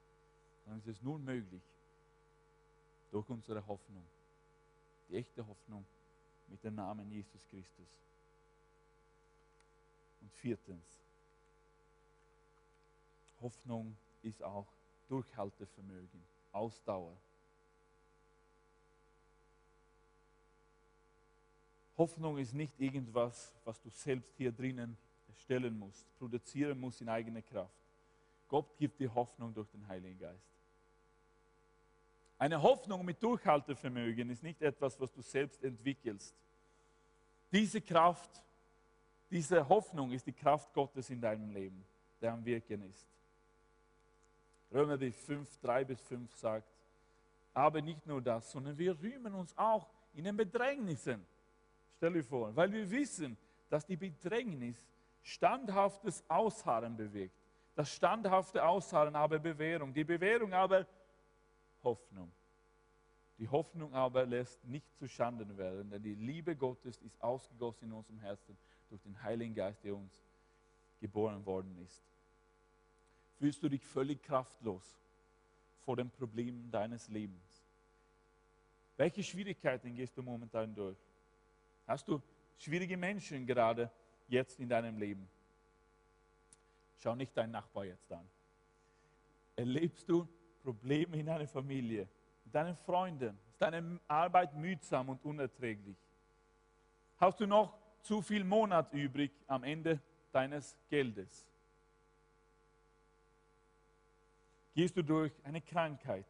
Dann 0.64 0.78
ist 0.78 0.86
es 0.86 1.02
nur 1.02 1.18
möglich, 1.18 1.62
durch 3.10 3.28
unsere 3.28 3.64
Hoffnung, 3.66 4.04
die 5.08 5.16
echte 5.16 5.46
Hoffnung 5.46 5.86
mit 6.48 6.62
dem 6.64 6.74
Namen 6.74 7.10
Jesus 7.10 7.46
Christus. 7.48 7.88
Und 10.20 10.32
viertens, 10.32 10.84
Hoffnung 13.40 13.96
ist 14.22 14.42
auch 14.42 14.66
Durchhaltevermögen, 15.08 16.22
Ausdauer. 16.52 17.16
Hoffnung 21.96 22.38
ist 22.38 22.52
nicht 22.52 22.78
irgendwas, 22.78 23.54
was 23.64 23.80
du 23.80 23.88
selbst 23.88 24.34
hier 24.36 24.52
drinnen 24.52 24.96
stellen 25.42 25.78
musst, 25.78 26.04
produzieren 26.18 26.78
musst 26.78 27.00
in 27.00 27.08
eigener 27.08 27.42
Kraft. 27.42 27.72
Gott 28.48 28.76
gibt 28.78 29.00
dir 29.00 29.12
Hoffnung 29.14 29.52
durch 29.54 29.68
den 29.70 29.86
Heiligen 29.86 30.18
Geist. 30.18 30.56
Eine 32.38 32.60
Hoffnung 32.60 33.04
mit 33.04 33.22
Durchhaltevermögen 33.22 34.28
ist 34.30 34.42
nicht 34.42 34.60
etwas, 34.60 35.00
was 35.00 35.10
du 35.12 35.22
selbst 35.22 35.62
entwickelst. 35.64 36.34
Diese 37.50 37.80
Kraft, 37.80 38.30
diese 39.30 39.66
Hoffnung 39.66 40.12
ist 40.12 40.26
die 40.26 40.32
Kraft 40.32 40.72
Gottes 40.74 41.08
in 41.08 41.20
deinem 41.20 41.50
Leben, 41.50 41.82
der 42.20 42.32
am 42.32 42.44
Wirken 42.44 42.82
ist. 42.82 43.06
Römer 44.72 44.98
5, 44.98 45.60
3 45.60 45.84
bis 45.84 46.00
5 46.02 46.34
sagt, 46.34 46.66
aber 47.54 47.80
nicht 47.80 48.06
nur 48.06 48.20
das, 48.20 48.50
sondern 48.50 48.76
wir 48.76 49.00
rühmen 49.00 49.34
uns 49.34 49.56
auch 49.56 49.88
in 50.14 50.24
den 50.24 50.36
Bedrängnissen. 50.36 51.24
Stell 51.96 52.12
dir 52.12 52.24
vor, 52.24 52.54
weil 52.54 52.70
wir 52.72 52.90
wissen, 52.90 53.36
dass 53.70 53.86
die 53.86 53.96
Bedrängnis 53.96 54.76
standhaftes 55.22 56.22
Ausharren 56.28 56.96
bewegt. 56.96 57.34
Das 57.74 57.90
standhafte 57.90 58.64
Ausharren 58.64 59.16
aber 59.16 59.38
Bewährung. 59.38 59.92
Die 59.92 60.04
Bewährung 60.04 60.52
aber 60.52 60.86
Hoffnung. 61.82 62.30
Die 63.38 63.48
Hoffnung 63.48 63.94
aber 63.94 64.24
lässt 64.24 64.64
nicht 64.64 64.86
zu 64.96 65.06
Schanden 65.08 65.58
werden, 65.58 65.90
denn 65.90 66.02
die 66.02 66.14
Liebe 66.14 66.56
Gottes 66.56 67.02
ist 67.02 67.22
ausgegossen 67.22 67.88
in 67.88 67.92
unserem 67.92 68.18
Herzen 68.20 68.56
durch 68.88 69.02
den 69.02 69.22
Heiligen 69.22 69.54
Geist, 69.54 69.84
der 69.84 69.94
uns 69.94 70.22
geboren 71.00 71.44
worden 71.44 71.76
ist. 71.84 72.02
Fühlst 73.38 73.62
du 73.62 73.68
dich 73.68 73.84
völlig 73.84 74.22
kraftlos 74.22 74.98
vor 75.84 75.96
den 75.96 76.10
Problemen 76.10 76.70
deines 76.70 77.08
Lebens? 77.08 77.62
Welche 78.96 79.22
Schwierigkeiten 79.22 79.94
gehst 79.94 80.16
du 80.16 80.22
momentan 80.22 80.74
durch? 80.74 80.96
Hast 81.86 82.08
du 82.08 82.22
schwierige 82.58 82.96
Menschen 82.96 83.46
gerade 83.46 83.90
jetzt 84.28 84.58
in 84.58 84.68
deinem 84.68 84.96
Leben? 84.98 85.28
Schau 86.98 87.14
nicht 87.14 87.36
deinen 87.36 87.52
Nachbar 87.52 87.84
jetzt 87.84 88.10
an. 88.10 88.26
Erlebst 89.54 90.08
du 90.08 90.26
Probleme 90.62 91.18
in 91.18 91.26
deiner 91.26 91.46
Familie, 91.46 92.08
mit 92.44 92.54
deinen 92.54 92.76
Freunden? 92.76 93.38
Ist 93.50 93.60
deine 93.60 94.00
Arbeit 94.08 94.54
mühsam 94.54 95.10
und 95.10 95.24
unerträglich? 95.24 95.96
Hast 97.18 97.40
du 97.40 97.46
noch 97.46 97.78
zu 98.02 98.22
viel 98.22 98.44
Monat 98.44 98.92
übrig 98.92 99.30
am 99.46 99.62
Ende 99.62 100.00
deines 100.32 100.76
Geldes? 100.88 101.46
Gehst 104.76 104.94
du 104.94 105.02
durch 105.02 105.32
eine 105.42 105.62
Krankheit? 105.62 106.26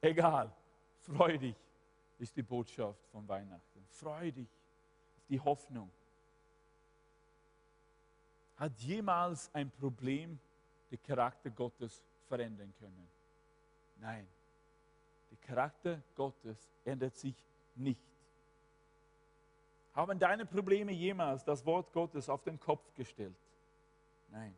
Egal, 0.00 0.54
freu 1.00 1.36
dich, 1.36 1.56
ist 2.16 2.36
die 2.36 2.44
Botschaft 2.44 3.04
von 3.10 3.26
Weihnachten. 3.26 3.84
Freu 3.90 4.30
dich 4.30 4.46
auf 5.16 5.26
die 5.28 5.40
Hoffnung. 5.40 5.90
Hat 8.56 8.72
jemals 8.78 9.52
ein 9.52 9.68
Problem 9.68 10.38
den 10.92 11.02
Charakter 11.02 11.50
Gottes 11.50 12.04
verändern 12.28 12.72
können? 12.78 13.08
Nein. 13.96 14.28
Der 15.32 15.38
Charakter 15.38 16.00
Gottes 16.14 16.70
ändert 16.84 17.16
sich 17.16 17.34
nicht. 17.74 18.00
Haben 19.92 20.20
deine 20.20 20.46
Probleme 20.46 20.92
jemals 20.92 21.42
das 21.42 21.66
Wort 21.66 21.92
Gottes 21.92 22.28
auf 22.28 22.44
den 22.44 22.60
Kopf 22.60 22.94
gestellt? 22.94 23.34
Nein. 24.30 24.54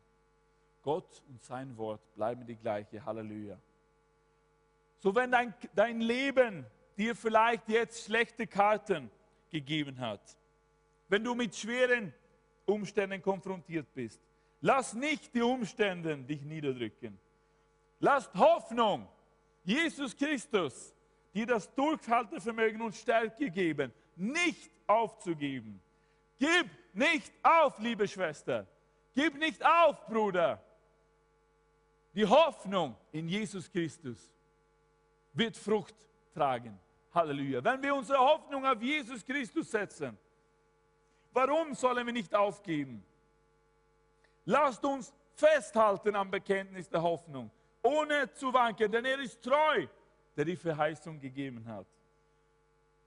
Gott 0.82 1.22
und 1.28 1.42
sein 1.42 1.76
Wort 1.76 2.00
bleiben 2.14 2.46
die 2.46 2.56
gleiche. 2.56 3.04
Halleluja. 3.04 3.58
So 4.98 5.14
wenn 5.14 5.30
dein, 5.30 5.54
dein 5.74 6.00
Leben 6.00 6.66
dir 6.96 7.14
vielleicht 7.16 7.68
jetzt 7.68 8.04
schlechte 8.04 8.46
Karten 8.46 9.10
gegeben 9.50 9.98
hat, 9.98 10.36
wenn 11.08 11.24
du 11.24 11.34
mit 11.34 11.56
schweren 11.56 12.12
Umständen 12.66 13.20
konfrontiert 13.20 13.92
bist, 13.94 14.20
lass 14.60 14.94
nicht 14.94 15.34
die 15.34 15.42
Umstände 15.42 16.16
dich 16.18 16.42
niederdrücken. 16.42 17.18
Lass 17.98 18.32
Hoffnung, 18.34 19.08
Jesus 19.64 20.16
Christus, 20.16 20.94
dir 21.34 21.46
das 21.46 21.72
Durchhaltevermögen 21.74 22.80
und 22.80 22.94
Stärke 22.94 23.50
geben, 23.50 23.92
nicht 24.16 24.70
aufzugeben. 24.86 25.80
Gib 26.38 26.70
nicht 26.92 27.32
auf, 27.42 27.78
liebe 27.78 28.08
Schwester. 28.08 28.66
Gib 29.12 29.38
nicht 29.38 29.64
auf, 29.64 30.06
Bruder. 30.06 30.62
Die 32.14 32.26
Hoffnung 32.26 32.96
in 33.12 33.28
Jesus 33.28 33.70
Christus 33.70 34.30
wird 35.32 35.56
Frucht 35.56 35.94
tragen. 36.34 36.78
Halleluja. 37.14 37.62
Wenn 37.62 37.82
wir 37.82 37.94
unsere 37.94 38.18
Hoffnung 38.18 38.64
auf 38.64 38.80
Jesus 38.80 39.24
Christus 39.24 39.70
setzen, 39.70 40.16
warum 41.32 41.74
sollen 41.74 42.06
wir 42.06 42.12
nicht 42.12 42.34
aufgeben? 42.34 43.04
Lasst 44.44 44.84
uns 44.84 45.12
festhalten 45.34 46.14
am 46.16 46.30
Bekenntnis 46.30 46.88
der 46.88 47.02
Hoffnung, 47.02 47.50
ohne 47.82 48.32
zu 48.32 48.52
wanken, 48.52 48.90
denn 48.90 49.04
er 49.04 49.18
ist 49.20 49.42
treu, 49.42 49.86
der 50.36 50.44
die 50.44 50.56
Verheißung 50.56 51.18
gegeben 51.18 51.64
hat. 51.66 51.86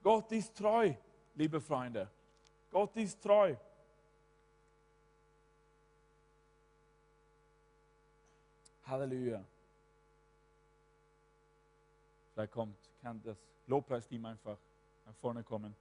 Gott 0.01 0.31
ist 0.31 0.55
treu, 0.55 0.93
liebe 1.35 1.61
Freunde. 1.61 2.09
Gott 2.71 2.95
ist 2.97 3.21
treu. 3.21 3.55
Halleluja. 8.93 9.43
Vielleicht 12.33 12.53
kommt, 12.53 12.77
kann 13.01 13.19
das 13.23 13.37
Lobpreisteam 13.65 14.23
einfach 14.25 14.57
nach 15.05 15.15
vorne 15.15 15.43
kommen. 15.43 15.75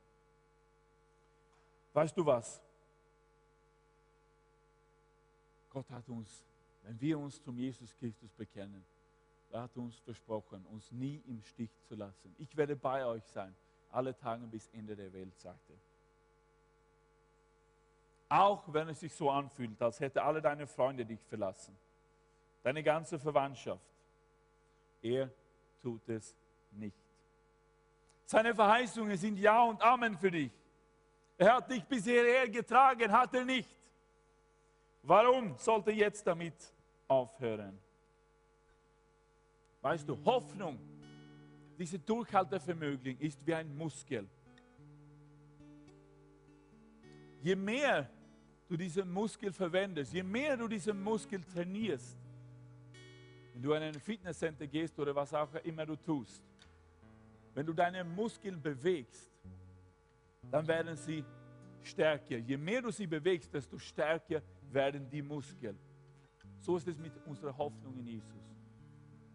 Weißt 1.92 2.16
du 2.16 2.24
was? 2.24 2.62
Gott 5.68 5.90
hat 5.90 6.08
uns, 6.08 6.42
wenn 6.84 6.98
wir 7.00 7.18
uns 7.18 7.42
zum 7.42 7.58
Jesus 7.58 7.94
Christus 7.98 8.32
bekennen, 8.32 8.82
er 9.50 9.62
hat 9.62 9.76
uns 9.76 9.98
versprochen, 9.98 10.64
uns 10.66 10.90
nie 10.90 11.22
im 11.26 11.42
Stich 11.42 11.70
zu 11.82 11.94
lassen. 11.94 12.34
Ich 12.38 12.56
werde 12.56 12.76
bei 12.76 13.04
euch 13.04 13.24
sein, 13.26 13.54
alle 13.90 14.16
Tage 14.16 14.46
bis 14.46 14.68
Ende 14.68 14.96
der 14.96 15.12
Welt, 15.12 15.38
sagte 15.38 15.74
Auch 18.30 18.72
wenn 18.72 18.88
es 18.88 19.00
sich 19.00 19.14
so 19.14 19.30
anfühlt, 19.30 19.80
als 19.82 20.00
hätte 20.00 20.22
alle 20.22 20.40
deine 20.40 20.66
Freunde 20.66 21.04
dich 21.04 21.22
verlassen, 21.24 21.76
deine 22.62 22.82
ganze 22.82 23.18
Verwandtschaft. 23.18 23.86
Er 25.02 25.30
tut 25.82 26.08
es 26.08 26.36
nicht. 26.70 26.96
Seine 28.24 28.54
Verheißungen 28.54 29.16
sind 29.16 29.38
Ja 29.38 29.62
und 29.64 29.82
Amen 29.82 30.16
für 30.16 30.30
dich. 30.30 30.50
Er 31.36 31.56
hat 31.56 31.70
dich 31.70 31.84
bisher 31.84 32.48
getragen, 32.48 33.10
hat 33.10 33.34
er 33.34 33.44
nicht. 33.44 33.68
Warum 35.02 35.56
sollte 35.58 35.90
jetzt 35.90 36.26
damit 36.26 36.54
aufhören? 37.08 37.78
Weißt 39.80 40.08
du, 40.08 40.16
Hoffnung, 40.24 40.78
diese 41.76 41.98
Durchhaltevermögen 41.98 43.18
ist 43.18 43.44
wie 43.44 43.54
ein 43.54 43.76
Muskel. 43.76 44.28
Je 47.42 47.56
mehr 47.56 48.08
du 48.68 48.76
diesen 48.76 49.12
Muskel 49.12 49.52
verwendest, 49.52 50.12
je 50.12 50.22
mehr 50.22 50.56
du 50.56 50.68
diesen 50.68 51.02
Muskel 51.02 51.42
trainierst, 51.42 52.16
wenn 53.52 53.62
du 53.62 53.72
in 53.72 53.82
ein 53.82 53.94
Fitnesscenter 53.94 54.66
gehst 54.66 54.98
oder 54.98 55.14
was 55.14 55.32
auch 55.34 55.54
immer 55.64 55.84
du 55.84 55.96
tust, 55.96 56.42
wenn 57.54 57.66
du 57.66 57.72
deine 57.72 58.02
Muskeln 58.02 58.60
bewegst, 58.60 59.30
dann 60.50 60.66
werden 60.66 60.96
sie 60.96 61.24
stärker. 61.82 62.38
Je 62.38 62.56
mehr 62.56 62.82
du 62.82 62.90
sie 62.90 63.06
bewegst, 63.06 63.52
desto 63.52 63.78
stärker 63.78 64.42
werden 64.70 65.08
die 65.10 65.22
Muskeln. 65.22 65.78
So 66.60 66.76
ist 66.76 66.88
es 66.88 66.98
mit 66.98 67.12
unserer 67.26 67.56
Hoffnung 67.56 67.98
in 67.98 68.06
Jesus. 68.06 68.42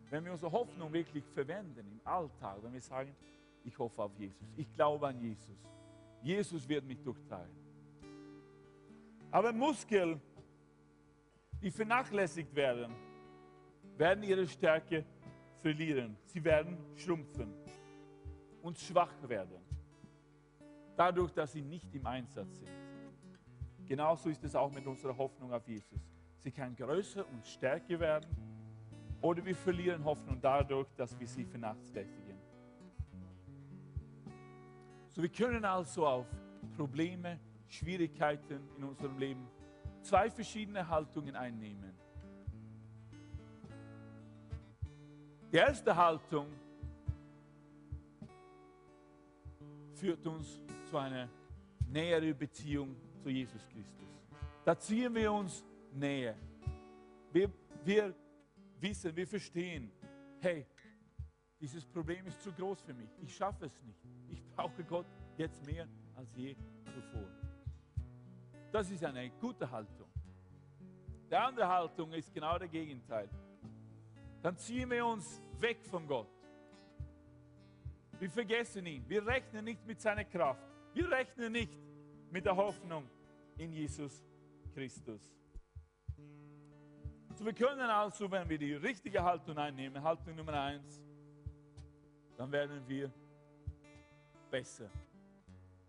Wenn 0.09 0.23
wir 0.23 0.31
unsere 0.31 0.51
Hoffnung 0.51 0.91
wirklich 0.93 1.25
verwenden 1.25 1.85
im 1.91 2.01
Alltag, 2.03 2.57
wenn 2.61 2.73
wir 2.73 2.81
sagen, 2.81 3.13
ich 3.63 3.77
hoffe 3.77 4.01
auf 4.01 4.17
Jesus, 4.17 4.47
ich 4.55 4.73
glaube 4.73 5.07
an 5.07 5.19
Jesus, 5.19 5.57
Jesus 6.23 6.67
wird 6.67 6.85
mich 6.85 7.01
durchtreiben. 7.01 7.55
Aber 9.29 9.51
Muskeln, 9.51 10.21
die 11.61 11.69
vernachlässigt 11.69 12.55
werden, 12.55 12.95
werden 13.97 14.23
ihre 14.23 14.47
Stärke 14.47 15.05
verlieren. 15.61 16.17
Sie 16.25 16.43
werden 16.43 16.77
schrumpfen 16.95 17.53
und 18.61 18.77
schwach 18.77 19.13
werden. 19.27 19.59
Dadurch, 20.95 21.31
dass 21.31 21.51
sie 21.53 21.61
nicht 21.61 21.93
im 21.93 22.05
Einsatz 22.05 22.59
sind. 22.59 22.71
Genauso 23.85 24.29
ist 24.29 24.43
es 24.43 24.55
auch 24.55 24.71
mit 24.71 24.85
unserer 24.85 25.15
Hoffnung 25.15 25.53
auf 25.53 25.67
Jesus. 25.67 25.99
Sie 26.39 26.51
kann 26.51 26.75
größer 26.75 27.25
und 27.27 27.45
stärker 27.45 27.99
werden 27.99 28.29
oder 29.21 29.43
wir 29.43 29.55
verlieren 29.55 30.03
Hoffnung 30.03 30.39
dadurch, 30.41 30.87
dass 30.95 31.17
wir 31.19 31.27
sie 31.27 31.45
vernachlässigen. 31.45 32.37
So, 35.09 35.21
wir 35.21 35.29
können 35.29 35.65
also 35.65 36.05
auf 36.05 36.27
Probleme, 36.75 37.39
Schwierigkeiten 37.67 38.61
in 38.77 38.83
unserem 38.83 39.17
Leben 39.17 39.47
zwei 40.01 40.29
verschiedene 40.29 40.87
Haltungen 40.87 41.35
einnehmen. 41.35 41.93
Die 45.49 45.55
erste 45.55 45.95
Haltung 45.95 46.47
führt 49.93 50.27
uns 50.27 50.59
zu 50.89 50.97
einer 50.97 51.29
näheren 51.87 52.37
Beziehung 52.37 52.97
zu 53.23 53.29
Jesus 53.29 53.65
Christus. 53.69 54.07
Da 54.65 54.77
ziehen 54.77 55.15
wir 55.15 55.31
uns 55.31 55.63
näher. 55.93 56.35
Wir, 57.31 57.49
wir 57.85 58.13
wissen, 58.81 59.15
wir 59.15 59.25
verstehen, 59.25 59.89
hey, 60.41 60.65
dieses 61.61 61.85
Problem 61.85 62.27
ist 62.27 62.41
zu 62.43 62.51
groß 62.51 62.81
für 62.81 62.93
mich. 62.93 63.09
Ich 63.21 63.33
schaffe 63.33 63.67
es 63.67 63.81
nicht. 63.83 64.03
Ich 64.29 64.43
brauche 64.53 64.83
Gott 64.83 65.07
jetzt 65.37 65.65
mehr 65.65 65.87
als 66.15 66.35
je 66.35 66.57
zuvor. 66.93 67.29
Das 68.69 68.91
ist 68.91 69.01
eine 69.01 69.29
gute 69.39 69.71
Haltung. 69.71 70.09
Die 71.31 71.35
andere 71.35 71.67
Haltung 71.69 72.11
ist 72.11 72.33
genau 72.33 72.57
das 72.57 72.69
Gegenteil 72.69 73.29
dann 74.41 74.57
ziehen 74.57 74.89
wir 74.89 75.05
uns 75.05 75.41
weg 75.59 75.85
von 75.85 76.07
Gott. 76.07 76.27
Wir 78.19 78.29
vergessen 78.29 78.85
ihn. 78.85 79.07
Wir 79.07 79.25
rechnen 79.25 79.65
nicht 79.65 79.85
mit 79.85 80.01
seiner 80.01 80.23
Kraft. 80.23 80.63
Wir 80.93 81.09
rechnen 81.11 81.51
nicht 81.51 81.77
mit 82.31 82.45
der 82.45 82.55
Hoffnung 82.55 83.07
in 83.57 83.71
Jesus 83.71 84.25
Christus. 84.73 85.21
So, 87.35 87.45
wir 87.45 87.53
können 87.53 87.81
also, 87.81 88.29
wenn 88.31 88.49
wir 88.49 88.57
die 88.57 88.73
richtige 88.73 89.23
Haltung 89.23 89.57
einnehmen, 89.57 90.01
Haltung 90.01 90.35
Nummer 90.35 90.59
eins, 90.59 91.03
dann 92.35 92.51
werden 92.51 92.81
wir 92.87 93.11
besser. 94.49 94.89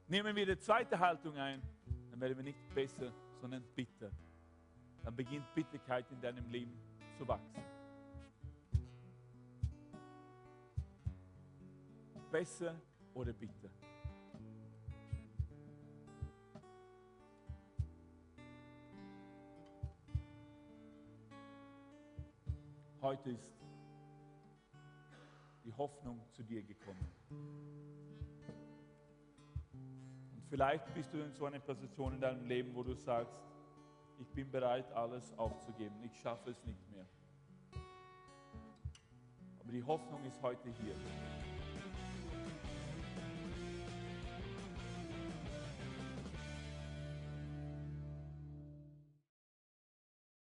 Nehmen 0.07 0.37
wir 0.37 0.45
die 0.45 0.59
zweite 0.59 0.99
Haltung 0.99 1.37
ein, 1.37 1.63
dann 2.11 2.21
werden 2.21 2.37
wir 2.37 2.45
nicht 2.45 2.75
besser, 2.75 3.13
sondern 3.41 3.63
bitter. 3.75 4.11
Dann 5.03 5.17
beginnt 5.17 5.55
Bitterkeit 5.55 6.11
in 6.11 6.21
deinem 6.21 6.47
Leben 6.51 6.79
zu 7.17 7.27
wachsen. 7.27 7.78
Besser 12.31 12.79
oder 13.15 13.33
bitter? 13.33 13.71
Heute 23.01 23.31
ist 23.31 23.59
die 25.65 25.73
Hoffnung 25.73 26.21
zu 26.33 26.43
dir 26.43 26.63
gekommen. 26.63 27.07
Und 30.35 30.45
vielleicht 30.51 30.93
bist 30.93 31.15
du 31.15 31.23
in 31.23 31.33
so 31.33 31.47
einer 31.47 31.61
Position 31.61 32.15
in 32.15 32.21
deinem 32.21 32.45
Leben, 32.45 32.75
wo 32.75 32.83
du 32.83 32.95
sagst, 32.95 33.41
ich 34.19 34.29
bin 34.33 34.51
bereit, 34.51 34.93
alles 34.93 35.33
aufzugeben. 35.39 35.95
Ich 36.05 36.21
schaffe 36.21 36.51
es 36.51 36.63
nicht 36.65 36.91
mehr. 36.91 37.07
Aber 39.61 39.73
die 39.73 39.83
Hoffnung 39.83 40.25
ist 40.25 40.43
heute 40.43 40.69
hier. 40.83 40.97